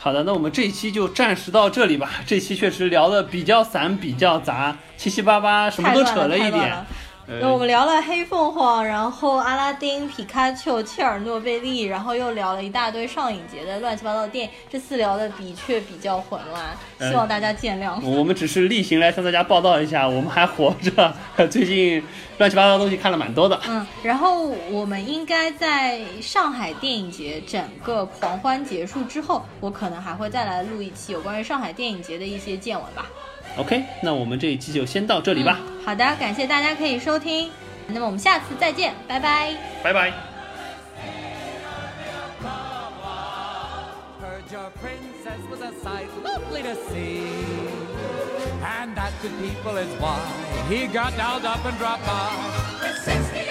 [0.00, 2.08] 好的，那我们这一期就暂时到这里吧。
[2.24, 6.72] 这期确实聊的比较散，比较杂，七七八八，什么都扯了一点
[7.30, 14.50] 那我们聊了黑凤凰，然后阿拉丁、皮卡丘、切尔诺贝利，然后又聊了一大堆上影节的乱七八糟的电影。
[14.70, 18.02] 这次聊的的确比较混乱，希望大家见谅。
[18.02, 21.14] 我们只是例行来向大家报道一下，我们还活着。
[21.48, 22.02] 最近
[22.38, 23.60] 乱七八糟的东西看了蛮多的。
[23.68, 33.04] 嗯，然后我们应该在上海电影节整个狂欢结束之后，我可能还会再来录一期有关于上海电影节的一些见闻吧。
[33.58, 37.50] OK，那我们这一期就先到这里吧，好的，感谢大家可以收听，
[37.88, 39.52] 那么我们下次再见，拜拜。
[39.82, 40.12] 拜拜。
[44.20, 47.22] Heard your princess was a sight lovely to see.
[48.62, 50.18] And that good people is why
[50.68, 53.47] he got dolled up and dropped by.